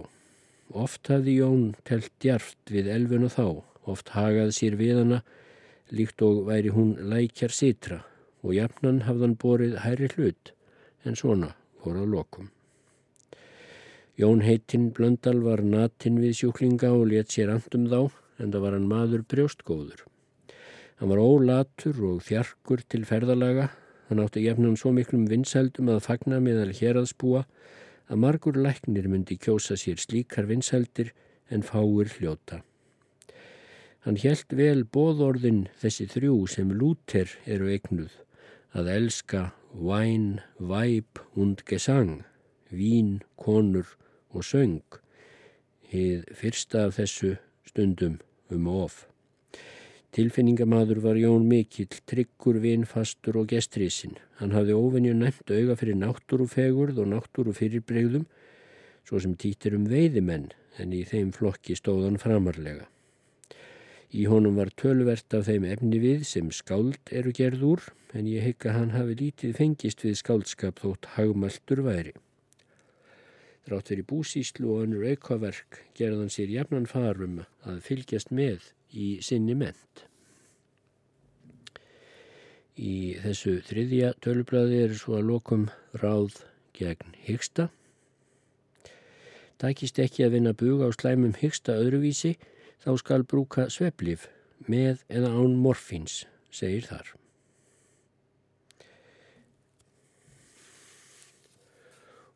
Oft 0.72 1.11
hafði 1.11 1.35
Jón 1.40 1.64
telt 1.88 2.12
djarft 2.22 2.72
við 2.72 2.88
elfun 2.94 3.26
og 3.26 3.35
þá, 3.35 3.46
oft 3.90 4.14
hagað 4.14 4.54
sér 4.56 4.78
við 4.78 5.02
hana, 5.02 5.20
líkt 5.90 6.22
og 6.24 6.46
væri 6.46 6.72
hún 6.72 6.94
lækjar 7.11 7.52
sitra 7.52 8.00
og 8.42 8.54
jafnan 8.56 9.02
hafðan 9.08 9.37
borið 9.38 9.76
hæri 9.82 10.08
hlut 10.14 10.54
en 11.04 11.18
svona 11.18 11.52
voru 11.82 12.06
að 12.06 12.14
lokum. 12.14 12.48
Jón 14.16 14.44
heitinn 14.46 14.90
Blöndal 14.94 15.42
var 15.42 15.64
natin 15.66 16.22
við 16.22 16.38
sjúklinga 16.38 16.94
og 16.94 17.08
let 17.11 17.35
sér 17.35 17.50
andum 17.52 17.90
þá 17.90 18.00
en 18.38 18.54
það 18.54 18.64
var 18.64 18.78
hann 18.78 18.88
maður 18.88 19.26
brjóstgóður. 19.28 20.06
Hann 21.02 21.10
var 21.10 21.18
ólatur 21.18 21.96
og 22.06 22.20
þjarkur 22.22 22.84
til 22.86 23.02
ferðalaga, 23.02 23.64
hann 24.06 24.20
átti 24.22 24.44
gefnum 24.44 24.76
svo 24.78 24.92
miklum 24.94 25.24
vinsældum 25.26 25.90
að 25.90 26.04
fagna 26.04 26.38
meðal 26.38 26.70
hér 26.78 27.00
að 27.02 28.20
margur 28.22 28.54
læknir 28.54 29.08
myndi 29.10 29.34
kjósa 29.34 29.74
sér 29.74 29.98
slíkar 29.98 30.46
vinsældir 30.46 31.10
en 31.50 31.66
fáir 31.66 32.06
hljóta. 32.06 32.60
Hann 34.06 34.22
helt 34.22 34.54
vel 34.54 34.84
bóðorðin 34.86 35.66
þessi 35.82 36.06
þrjú 36.06 36.46
sem 36.46 36.70
lúter 36.70 37.34
eru 37.50 37.66
eignuð 37.66 38.14
að 38.70 38.94
elska 38.94 39.44
Wein, 39.74 40.38
Weib 40.60 41.18
und 41.34 41.66
Gesang, 41.66 42.22
Vín, 42.70 43.24
Konur 43.34 43.96
og 44.30 44.46
Söng, 44.46 44.86
hið 45.82 46.30
fyrsta 46.30 46.86
af 46.86 47.00
þessu 47.02 47.40
stundum 47.66 48.20
um 48.54 48.70
of. 48.70 49.08
Tilfinningamadur 50.12 50.98
var 51.01 51.16
Jón 51.16 51.46
Mikill, 51.48 51.88
tryggur, 52.05 52.59
vinfastur 52.61 53.38
og 53.40 53.46
gestrísin. 53.48 54.18
Hann 54.37 54.51
hafði 54.53 54.75
ofennju 54.77 55.14
nefnt 55.16 55.48
auga 55.57 55.77
fyrir 55.81 55.96
náttúrufegurð 55.96 56.98
og 57.01 57.07
náttúrufyrirbregðum, 57.14 58.27
svo 59.09 59.20
sem 59.25 59.33
títir 59.40 59.72
um 59.79 59.87
veiðimenn, 59.88 60.51
en 60.77 60.92
í 60.92 61.01
þeim 61.09 61.31
flokki 61.33 61.79
stóðan 61.79 62.20
framarlega. 62.20 62.90
Í 64.12 64.27
honum 64.29 64.59
var 64.61 64.68
tölvert 64.77 65.33
af 65.33 65.46
þeim 65.48 65.64
efni 65.70 66.03
við 66.03 66.27
sem 66.29 66.53
skáld 66.53 67.01
eru 67.09 67.33
gerð 67.33 67.64
úr 67.70 67.87
en 68.12 68.29
ég 68.29 68.44
hygg 68.44 68.66
að 68.68 68.77
hann 68.77 68.92
hafi 68.92 69.16
lítið 69.16 69.57
fengist 69.57 70.05
við 70.05 70.18
skáldskap 70.20 70.85
þótt 70.85 71.09
hagmaltur 71.14 71.81
væri. 71.88 72.12
Drátt 73.64 73.88
fyrir 73.88 74.05
búsíslu 74.05 74.75
og 74.75 74.85
önnur 74.85 75.09
aukaverk 75.09 75.81
gerðan 75.96 76.29
sér 76.29 76.53
jafnan 76.53 76.85
farum 76.90 77.46
að 77.64 77.81
fylgjast 77.88 78.29
með 78.29 78.68
í 78.92 79.18
sinni 79.24 79.57
ment. 79.59 80.07
Í 82.76 83.18
þessu 83.20 83.59
þriðja 83.66 84.14
tölublaði 84.24 84.83
er 84.87 84.94
svo 84.96 85.18
að 85.18 85.28
lokum 85.28 85.66
ráð 86.00 86.40
gegn 86.76 87.16
hyggsta. 87.26 87.68
Tækist 89.61 90.00
ekki 90.02 90.24
að 90.26 90.38
vinna 90.38 90.52
buga 90.57 90.88
á 90.88 90.90
slæmum 90.96 91.37
hyggsta 91.38 91.76
öðruvísi 91.78 92.35
þá 92.83 92.96
skal 92.98 93.22
brúka 93.28 93.68
sveplif 93.70 94.26
með 94.66 95.05
eða 95.12 95.31
án 95.37 95.59
morfins, 95.61 96.24
segir 96.50 96.88
þar. 96.88 97.12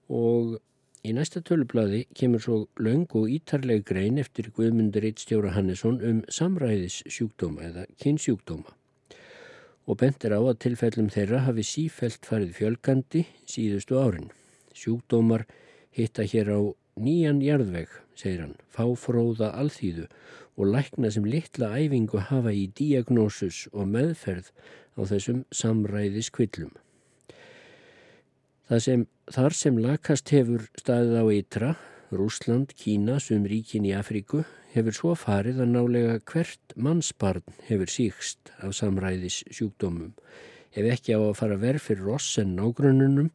Og 0.06 0.60
í 1.06 1.12
næsta 1.14 1.40
tölubladi 1.46 2.00
kemur 2.18 2.42
svo 2.42 2.56
laung 2.82 3.06
og 3.14 3.30
ítarleg 3.30 3.84
grein 3.86 4.18
eftir 4.18 4.48
Guðmundur 4.56 5.04
Eittstjóra 5.06 5.52
Hannesson 5.54 6.00
um 6.02 6.22
samræðis 6.32 7.02
sjúkdóma 7.06 7.62
eða 7.68 7.84
kynnsjúkdóma 8.02 8.74
og 9.86 9.98
bentir 10.00 10.34
á 10.34 10.40
að 10.42 10.58
tilfellum 10.64 11.10
þeirra 11.14 11.44
hafi 11.46 11.62
sífelt 11.66 12.26
farið 12.26 12.56
fjölgandi 12.56 13.22
síðustu 13.46 14.00
árin. 14.02 14.32
Sjúkdómar 14.74 15.44
hitta 15.94 16.26
hér 16.26 16.50
á 16.50 16.60
nýjan 16.98 17.38
jarðveg, 17.44 17.86
segir 18.18 18.42
hann, 18.42 18.56
fáfróða 18.74 19.52
alþýðu 19.60 20.08
og 20.56 20.72
lækna 20.72 21.12
sem 21.14 21.28
litla 21.28 21.70
æfingu 21.78 22.24
hafa 22.32 22.50
í 22.50 22.66
diagnósus 22.74 23.66
og 23.72 23.86
meðferð 23.94 24.50
á 24.98 25.00
þessum 25.06 25.44
samræðis 25.54 26.32
kvillum. 26.34 26.74
Sem, 28.66 29.04
þar 29.30 29.54
sem 29.54 29.76
lakast 29.78 30.32
hefur 30.34 30.64
staðið 30.74 31.20
á 31.22 31.24
ytra 31.30 31.68
Rúsland, 32.10 32.72
Kína, 32.74 33.20
sum 33.22 33.44
ríkin 33.46 33.84
í 33.86 33.92
Afríku 33.94 34.40
hefur 34.72 34.96
svo 34.96 35.12
farið 35.14 35.60
að 35.62 35.70
nálega 35.70 36.16
hvert 36.26 36.74
mannsbarn 36.74 37.46
hefur 37.68 37.92
síkst 37.94 38.50
af 38.58 38.74
samræðis 38.74 39.44
sjúkdómum. 39.54 40.16
Ef 40.74 40.88
ekki 40.96 41.14
á 41.14 41.22
að 41.22 41.36
fara 41.38 41.60
verð 41.62 41.84
fyrir 41.84 42.10
oss 42.16 42.40
en 42.42 42.56
nágrununum 42.58 43.30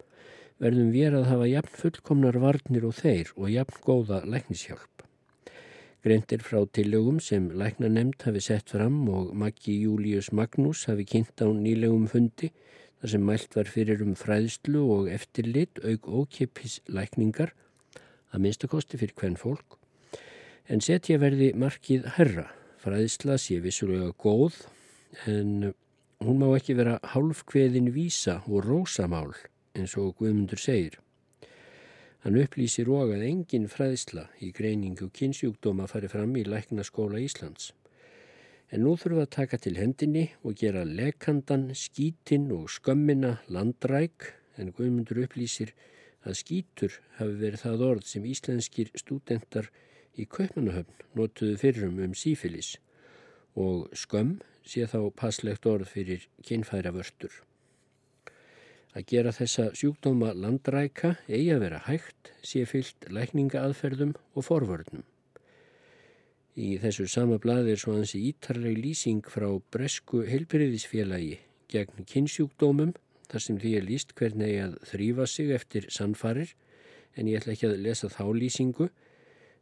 verðum 0.60 0.92
við 0.92 1.16
að 1.22 1.30
hafa 1.32 1.48
jafn 1.48 1.80
fullkomnar 1.80 2.40
varnir 2.44 2.90
og 2.92 3.00
þeir 3.00 3.32
og 3.38 3.54
jafn 3.56 3.80
góða 3.88 4.20
læknishjálp. 4.28 5.08
Greintir 6.04 6.44
frá 6.44 6.60
tillögum 6.76 7.24
sem 7.24 7.48
lækna 7.56 7.88
nefnd 7.88 8.28
hafi 8.28 8.44
sett 8.44 8.76
fram 8.76 9.00
og 9.08 9.32
Maggi 9.32 9.80
Július 9.86 10.34
Magnús 10.36 10.84
hafi 10.92 11.08
kynnt 11.08 11.40
á 11.40 11.48
nýlegum 11.48 12.10
fundi 12.12 12.52
þar 13.02 13.14
sem 13.16 13.24
mælt 13.26 13.56
var 13.58 13.70
fyrir 13.70 14.02
um 14.06 14.14
fræðslu 14.18 14.82
og 14.96 15.12
eftirlit 15.12 15.82
auk 15.82 16.08
ókipis 16.08 16.80
lækningar 16.86 17.56
að 18.32 18.44
minnstakosti 18.46 19.00
fyrir 19.02 19.18
hvern 19.18 19.40
fólk 19.42 19.78
en 20.72 20.84
setja 20.86 21.18
verði 21.22 21.52
markið 21.58 22.06
herra. 22.16 22.48
Fræðsla 22.82 23.38
sé 23.42 23.60
vissulega 23.62 24.14
góð 24.22 24.62
en 25.30 25.74
hún 26.22 26.40
má 26.40 26.48
ekki 26.56 26.78
vera 26.78 27.00
hálfkveðin 27.14 27.92
vísa 27.94 28.40
og 28.48 28.66
rósamál 28.66 29.34
eins 29.78 29.98
og 29.98 30.16
Guðmundur 30.20 30.62
segir. 30.62 30.98
Hann 32.22 32.38
upplýsir 32.38 32.90
og 32.94 33.16
að 33.16 33.26
engin 33.26 33.70
fræðsla 33.70 34.28
í 34.46 34.52
greiningu 34.54 35.10
kynnsjúkdóma 35.10 35.88
fari 35.90 36.10
fram 36.12 36.36
í 36.38 36.46
læknaskóla 36.46 37.22
Íslands. 37.22 37.72
En 38.72 38.86
nú 38.86 38.94
þurfum 38.96 39.18
við 39.20 39.26
að 39.26 39.34
taka 39.36 39.58
til 39.60 39.74
hendinni 39.76 40.22
og 40.48 40.56
gera 40.62 40.86
lekandan, 40.88 41.74
skítinn 41.76 42.46
og 42.56 42.70
skömmina 42.72 43.34
landræk 43.52 44.30
en 44.56 44.72
Guðmundur 44.78 45.26
upplýsir 45.26 45.74
að 46.24 46.38
skítur 46.40 46.96
hafi 47.18 47.36
verið 47.42 47.66
það 47.66 47.84
orð 47.90 48.08
sem 48.08 48.30
íslenskir 48.32 48.94
stúdendar 48.96 49.68
í 50.16 50.24
Kaupmannahöfn 50.24 51.04
notuðu 51.20 51.60
fyrrum 51.60 52.00
um 52.06 52.16
sífilis 52.16 52.78
og 53.60 53.92
skömm 53.92 54.38
sé 54.64 54.88
þá 54.88 55.00
passlegt 55.20 55.68
orð 55.68 55.92
fyrir 55.92 56.28
kynfæra 56.48 56.96
vörtur. 56.96 57.34
Að 58.96 59.08
gera 59.08 59.36
þessa 59.36 59.70
sjúkdóma 59.76 60.32
landræka 60.36 61.18
eigi 61.28 61.52
að 61.56 61.64
vera 61.66 61.84
hægt 61.88 62.32
sé 62.44 62.64
fyllt 62.68 63.08
lækningaaðferðum 63.12 64.16
og 64.36 64.48
forvörnum. 64.48 65.04
Í 66.60 66.76
þessu 66.84 67.06
sama 67.08 67.38
bladi 67.40 67.72
er 67.72 67.80
svo 67.80 67.94
hansi 67.96 68.20
ítarleg 68.28 68.76
lýsing 68.76 69.24
frá 69.24 69.48
Bresku 69.72 70.26
heilbyrðisfélagi 70.28 71.38
gegn 71.72 72.04
kynnsjúkdómum 72.12 72.92
þar 73.32 73.44
sem 73.46 73.60
því 73.62 73.72
er 73.78 73.86
líst 73.88 74.12
hvernig 74.20 74.58
að 74.60 74.74
þrýfa 74.90 75.28
sig 75.32 75.54
eftir 75.56 75.88
sannfarir 75.88 76.52
en 77.16 77.30
ég 77.32 77.40
ætla 77.40 77.56
ekki 77.56 77.70
að 77.70 77.80
lesa 77.86 78.10
þá 78.12 78.26
lýsingu 78.36 78.90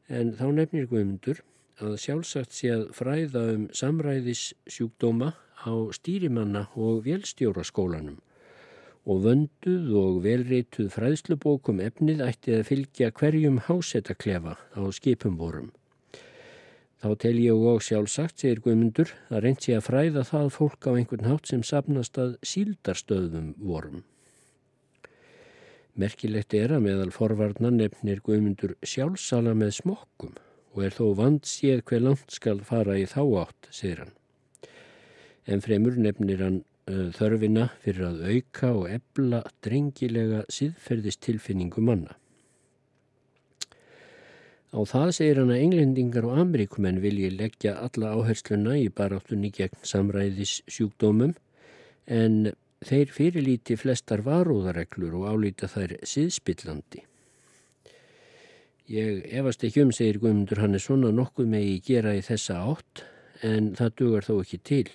en 0.09 0.33
þá 0.39 0.47
nefnir 0.57 0.89
Guðmundur 0.89 1.43
að 1.79 1.99
sjálfsagt 2.01 2.57
sé 2.57 2.71
að 2.73 2.87
fræða 2.97 3.43
um 3.53 3.67
samræðissjúkdóma 3.69 5.29
á 5.61 5.73
stýrimanna 5.93 6.65
og 6.73 7.03
velstjóraskólanum 7.05 8.17
og 9.09 9.21
vönduð 9.25 9.93
og 10.01 10.23
velreituð 10.25 10.89
fræðslubókum 10.95 11.79
efnið 11.85 12.25
ætti 12.25 12.57
að 12.57 12.65
fylgja 12.71 13.13
hverjum 13.15 13.61
hásetaklefa 13.69 14.57
á 14.57 14.81
skipum 14.93 15.37
vorum. 15.37 15.69
Þá 16.99 17.11
tel 17.23 17.37
ég 17.39 17.55
og 17.55 17.79
sjálfsagt, 17.79 18.41
segir 18.41 18.59
Guðmundur, 18.59 19.13
að 19.31 19.45
reynd 19.45 19.61
sé 19.63 19.77
að 19.77 19.85
fræða 19.85 20.23
það 20.27 20.49
fólk 20.51 20.87
á 20.87 20.91
einhvern 20.91 21.29
hátt 21.29 21.47
sem 21.47 21.61
sapnast 21.63 22.19
að 22.19 22.33
síldarstöðum 22.43 23.53
vorum. 23.63 24.01
Merkilegt 25.99 26.55
er 26.59 26.73
að 26.75 26.83
meðal 26.89 27.13
forvarnar 27.15 27.71
nefnir 27.75 28.19
Guðmundur 28.23 28.75
sjálfsala 28.83 29.55
með 29.55 29.77
smokkum 29.79 30.35
og 30.75 30.83
er 30.85 30.95
þó 30.95 31.05
vand 31.15 31.47
séð 31.47 31.85
hver 31.87 32.03
langt 32.03 32.35
skal 32.35 32.59
fara 32.67 32.99
í 32.99 33.07
þá 33.07 33.21
átt, 33.45 33.71
segir 33.71 34.03
hann. 34.03 34.13
En 35.47 35.63
fremur 35.63 35.95
nefnir 35.95 36.43
hann 36.43 36.61
uh, 36.91 37.09
þörfina 37.15 37.69
fyrir 37.83 38.09
að 38.11 38.25
auka 38.27 38.73
og 38.75 38.89
ebla 38.91 39.45
drengilega 39.63 40.43
síðferðistilfinningu 40.51 41.83
manna. 41.83 42.19
Á 44.69 44.79
það 44.85 45.11
segir 45.17 45.39
hann 45.41 45.51
að 45.53 45.63
englendingar 45.65 46.27
og 46.29 46.39
ameríkumenn 46.43 47.01
vilji 47.01 47.29
leggja 47.33 47.75
alla 47.81 48.13
áhersluna 48.13 48.77
í 48.77 48.89
baráttunni 48.93 49.49
gegn 49.55 49.79
samræðis 49.81 50.59
sjúkdómum 50.69 51.33
en 52.05 52.51
þeir 52.85 53.11
fyrirlíti 53.13 53.77
flestar 53.79 54.21
varúðareglur 54.25 55.17
og 55.19 55.25
álíta 55.33 55.67
þær 55.71 55.97
síðspillandi. 56.07 57.03
Ég 58.89 59.25
efast 59.37 59.65
ekki 59.65 59.83
um, 59.83 59.91
segir 59.93 60.17
Guðmundur 60.21 60.63
Hannesson, 60.63 61.03
að 61.05 61.17
nokkuð 61.19 61.49
megi 61.51 61.75
gera 61.85 62.15
í 62.17 62.23
þessa 62.25 62.61
átt 62.71 63.03
en 63.45 63.73
það 63.77 63.91
dugar 64.01 64.25
þó 64.25 64.31
ekki 64.39 64.61
til. 64.65 64.85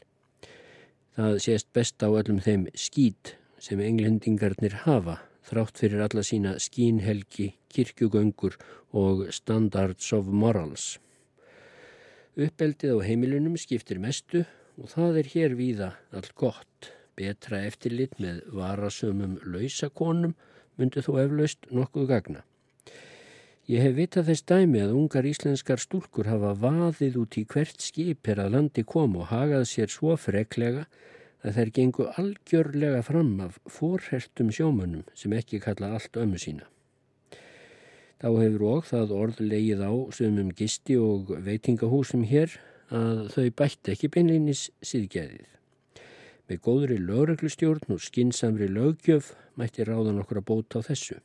Það 1.15 1.37
sést 1.45 1.69
best 1.77 2.03
á 2.03 2.11
öllum 2.11 2.41
þeim 2.43 2.65
skít 2.75 3.37
sem 3.63 3.79
englendingarnir 3.79 4.81
hafa 4.83 5.21
þrátt 5.47 5.79
fyrir 5.79 6.03
alla 6.03 6.25
sína 6.27 6.57
skínhelgi, 6.59 7.53
kirkjugöngur 7.75 8.57
og 8.95 9.27
standards 9.35 10.13
of 10.17 10.31
morals. 10.31 10.99
Uppeldið 12.35 12.99
á 12.99 13.07
heimilunum 13.07 13.59
skiptir 13.61 14.01
mestu 14.03 14.43
og 14.81 14.91
það 14.95 15.21
er 15.21 15.31
hér 15.35 15.59
víða 15.59 15.91
all 16.15 16.31
gott. 16.35 16.91
Betra 17.15 17.61
eftirlit 17.63 18.17
með 18.19 18.41
varasömum 18.51 19.39
lausakonum 19.47 20.35
myndi 20.79 21.03
þó 21.07 21.13
eflaust 21.23 21.71
nokkuð 21.71 22.09
gagna. 22.11 22.43
Ég 23.71 23.81
hef 23.81 23.95
vitað 23.97 24.27
þess 24.29 24.45
dæmi 24.51 24.83
að 24.83 24.97
ungar 24.99 25.25
íslenskar 25.25 25.81
stúlkur 25.81 26.27
hafa 26.29 26.51
vaðið 26.61 27.15
út 27.23 27.39
í 27.41 27.47
hvert 27.49 27.81
skip 27.81 28.29
er 28.29 28.43
að 28.43 28.59
landi 28.59 28.85
kom 28.85 29.15
og 29.17 29.31
hagað 29.31 29.65
sér 29.71 29.95
svo 29.95 30.19
freklega 30.21 30.85
að 31.45 31.57
þær 31.57 31.73
gengu 31.79 32.11
algjörlega 32.21 33.01
fram 33.07 33.33
af 33.47 33.57
forhertum 33.79 34.53
sjómönnum 34.53 35.07
sem 35.17 35.33
ekki 35.39 35.63
kalla 35.65 35.95
allt 35.97 36.19
ömmu 36.21 36.41
sína. 36.41 36.69
Þá 38.25 38.31
hefur 38.41 38.63
og 38.65 38.87
það 38.89 39.11
orð 39.13 39.41
leið 39.45 39.81
á 39.85 39.93
sömum 40.17 40.47
gisti 40.57 40.95
og 40.97 41.29
veitingahúsum 41.45 42.23
hér 42.25 42.55
að 42.89 43.19
þau 43.35 43.51
bætti 43.59 43.93
ekki 43.93 44.09
beinleinis 44.15 44.63
síðgæðið. 44.81 45.51
Með 46.49 46.63
góðri 46.65 46.97
lögreglustjórn 47.05 47.93
og 47.93 48.01
skinsamri 48.01 48.71
lögjöf 48.73 49.35
mætti 49.61 49.85
ráðan 49.85 50.23
okkur 50.23 50.41
að 50.41 50.47
bóta 50.49 50.81
á 50.81 50.89
þessu. 50.89 51.19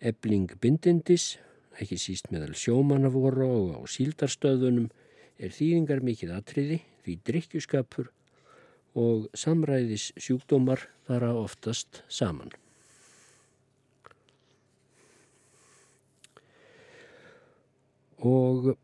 Ebling 0.00 0.56
bindindis, 0.64 1.36
ekki 1.76 2.00
síst 2.00 2.32
meðal 2.32 2.56
sjómanavoru 2.56 3.50
og 3.50 3.76
á 3.76 3.80
síldarstöðunum, 3.84 4.88
er 5.36 5.52
þýðingar 5.52 6.00
mikið 6.08 6.32
atriði 6.38 6.80
því 7.04 7.20
drikkjuskapur 7.28 8.08
og 8.96 9.28
samræðis 9.36 10.08
sjúkdómar 10.16 10.88
fara 11.04 11.34
oftast 11.36 12.00
saman. 12.08 12.61
Og 18.22 18.74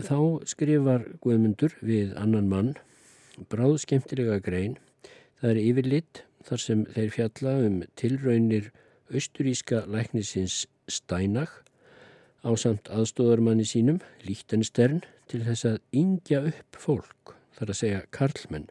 þá 0.00 0.18
skrifar 0.50 1.06
Guðmundur 1.22 1.76
við 1.84 2.14
annan 2.18 2.48
mann 2.50 2.74
bráð 3.50 3.78
skemmtilega 3.84 4.40
grein. 4.44 4.76
Það 5.40 5.50
er 5.50 5.62
yfirlitt 5.62 6.22
þar 6.46 6.62
sem 6.64 6.84
þeir 6.94 7.14
fjalla 7.14 7.54
um 7.66 7.80
tilraunir 8.00 8.70
austuríska 9.10 9.84
læknisins 9.90 10.64
Steinach 10.90 11.60
á 12.42 12.50
samt 12.56 12.88
aðstóðarmanni 12.88 13.66
sínum, 13.68 14.00
Líktenstern, 14.24 15.02
til 15.28 15.42
þess 15.44 15.66
að 15.68 15.80
yngja 15.94 16.42
upp 16.48 16.78
fólk, 16.80 17.34
þar 17.54 17.72
að 17.72 17.80
segja 17.82 18.04
karlmenn 18.16 18.70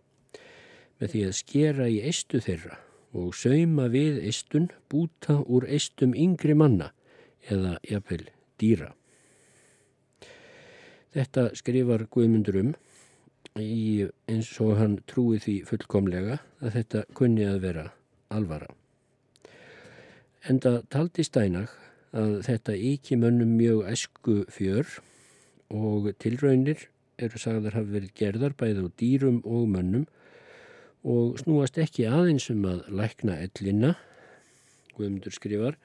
með 0.99 1.13
því 1.13 1.25
að 1.29 1.37
skera 1.37 1.87
í 1.87 1.99
eistu 2.03 2.41
þeirra 2.43 2.79
og 3.15 3.31
sauma 3.37 3.87
við 3.91 4.19
eistun 4.27 4.67
búta 4.91 5.39
úr 5.47 5.65
eistum 5.69 6.13
yngri 6.13 6.57
manna 6.57 6.91
eða 7.47 7.77
jafnvel 7.87 8.25
dýra. 8.59 8.91
Þetta 11.15 11.49
skrifar 11.57 12.05
Guðmundur 12.13 12.59
um 12.61 12.73
í 13.59 14.05
eins 14.29 14.51
og 14.61 14.75
hann 14.77 14.99
trúi 15.09 15.39
því 15.41 15.55
fullkomlega 15.65 16.37
að 16.61 16.75
þetta 16.75 17.03
kunni 17.17 17.47
að 17.49 17.63
vera 17.63 17.85
alvara. 18.29 18.69
Enda 20.49 20.79
taldi 20.93 21.25
Stænag 21.25 21.73
að 22.15 22.39
þetta 22.45 22.75
ekki 22.77 23.17
mönnum 23.19 23.57
mjög 23.57 23.89
esku 23.89 24.37
fjör 24.53 24.99
og 25.73 26.11
tilraunir 26.21 26.87
eru 27.19 27.41
sagðar 27.41 27.79
hafi 27.79 27.95
verið 27.97 28.15
gerðar 28.17 28.55
bæð 28.57 28.85
á 28.85 28.87
dýrum 29.01 29.41
og 29.43 29.67
mönnum 29.73 30.05
og 31.03 31.39
snúast 31.41 31.77
ekki 31.81 32.07
aðeins 32.09 32.49
um 32.53 32.65
að 32.67 32.85
lækna 32.91 33.37
ellina, 33.43 33.95
Guðmundur 34.95 35.33
skrifar, 35.35 35.77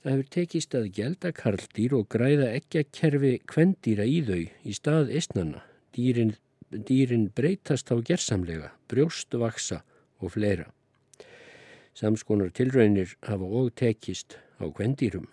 það 0.00 0.12
hefur 0.14 0.28
tekist 0.34 0.76
að 0.76 0.90
gelda 0.96 1.32
karldýr 1.36 1.94
og 1.98 2.06
græða 2.12 2.50
ekki 2.56 2.82
að 2.82 2.92
kerfi 2.96 3.32
kvendýra 3.50 4.06
í 4.08 4.20
þau 4.24 4.40
í 4.40 4.76
stað 4.76 5.12
eistnanna. 5.16 5.64
Dýrin, 5.92 6.36
dýrin 6.70 7.28
breytast 7.36 7.90
á 7.92 7.96
gersamlega, 8.00 8.70
brjóst 8.88 9.34
vaksa 9.36 9.82
og 10.20 10.36
fleira. 10.36 10.70
Samskonar 11.98 12.52
tilraunir 12.56 13.16
hafa 13.26 13.44
og 13.44 13.74
tekist 13.76 14.38
á 14.56 14.64
kvendýrum. 14.72 15.26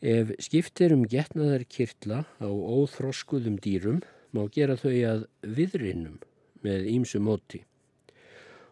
Ef 0.00 0.30
skiptir 0.40 0.94
um 0.94 1.02
getnaðarkirtla 1.04 2.22
á 2.38 2.48
óþroskuðum 2.48 3.58
dýrum 3.60 4.00
má 4.32 4.46
gera 4.52 4.78
þau 4.78 4.94
að 5.10 5.26
viðrinnum 5.42 6.20
með 6.62 6.86
ímsu 6.94 7.20
móti. 7.20 7.64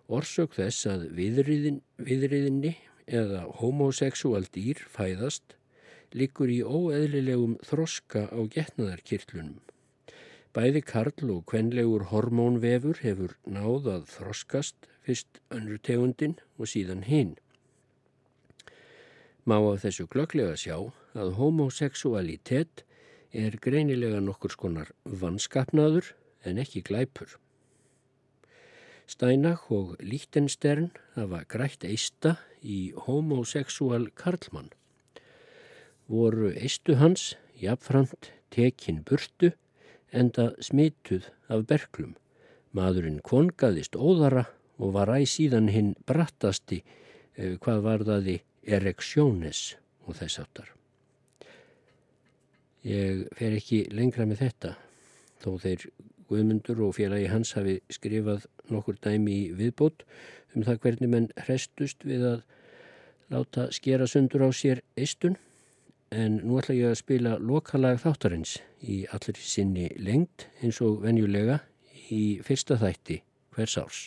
Orsök 0.08 0.54
þess 0.56 0.86
að 0.88 1.08
viðriðin, 1.18 1.82
viðriðinni 2.00 2.76
eða 3.08 3.46
homoseksual 3.60 4.46
dýr 4.54 4.84
fæðast 4.92 5.56
likur 6.16 6.48
í 6.52 6.60
óeðlilegum 6.64 7.56
þroska 7.64 8.28
á 8.32 8.40
getnaðarkirtlunum. 8.52 9.58
Bæði 10.56 10.82
karl 10.82 11.32
og 11.34 11.44
kvenlegur 11.50 12.08
hormónvefur 12.12 13.02
hefur 13.04 13.36
náð 13.44 13.90
að 13.92 14.06
þroskast 14.14 14.88
fyrst 15.04 15.40
önnur 15.54 15.80
tegundin 15.84 16.38
og 16.56 16.70
síðan 16.72 17.04
hinn. 17.04 17.36
Má 19.48 19.60
á 19.60 19.72
þessu 19.80 20.08
glögglega 20.08 20.56
sjá 20.60 20.76
að 21.16 21.34
homoseksualitet 21.38 22.84
er 23.32 23.56
greinilega 23.60 24.20
nokkur 24.24 24.52
skonar 24.56 24.92
vannskapnaður 25.04 26.14
en 26.48 26.60
ekki 26.60 26.82
glæpur. 26.84 27.36
Steinach 29.08 29.70
og 29.72 29.96
Lichtenstern 30.04 30.90
hafa 31.14 31.44
grætt 31.48 31.84
eista 31.84 32.36
í 32.62 32.92
homoseksual 33.06 34.08
karlmann. 34.18 34.70
Voru 36.08 36.52
eistu 36.56 36.96
hans 37.00 37.34
jafnframt 37.60 38.30
tekin 38.54 39.02
burtu 39.04 39.52
enda 40.12 40.52
smituð 40.64 41.28
af 41.52 41.66
berglum. 41.68 42.16
Maðurinn 42.72 43.20
kongaðist 43.24 43.96
óðara 43.96 44.46
og 44.78 44.94
var 44.96 45.12
æg 45.16 45.26
síðan 45.28 45.70
hinn 45.72 45.94
brattasti 46.06 46.82
eh, 46.82 47.56
hvað 47.60 47.84
var 47.84 48.04
þaði 48.08 48.40
ereksjónes 48.68 49.62
og 50.06 50.18
þess 50.20 50.42
áttar. 50.42 50.68
Ég 52.86 53.26
fer 53.36 53.56
ekki 53.58 53.82
lengra 53.92 54.24
með 54.28 54.44
þetta 54.44 54.76
þó 55.42 55.50
þeir 55.62 55.88
Guðmundur 56.28 56.82
og 56.84 56.96
félagi 56.98 57.28
hans 57.32 57.54
hafi 57.56 57.78
skrifað 57.92 58.44
nokkur 58.68 58.98
dæmi 59.00 59.32
í 59.32 59.44
viðbót 59.56 60.04
um 60.54 60.64
það 60.66 60.80
hvernig 60.84 61.12
menn 61.12 61.28
hrestust 61.44 62.04
við 62.08 62.24
að 62.32 62.40
láta 63.32 63.68
skera 63.74 64.08
sundur 64.08 64.46
á 64.48 64.50
sér 64.54 64.82
eistun 64.96 65.36
en 66.14 66.40
nú 66.40 66.58
ætla 66.60 66.76
ég 66.76 66.92
að 66.92 67.00
spila 67.02 67.36
lokalag 67.38 68.00
þáttarins 68.00 68.56
í 68.80 69.02
allir 69.12 69.40
sinni 69.42 69.88
lengt 70.00 70.48
eins 70.62 70.80
og 70.84 71.02
venjulega 71.04 71.60
í 72.08 72.38
fyrsta 72.44 72.78
þætti 72.80 73.20
hvers 73.56 73.76
árs. 73.80 74.00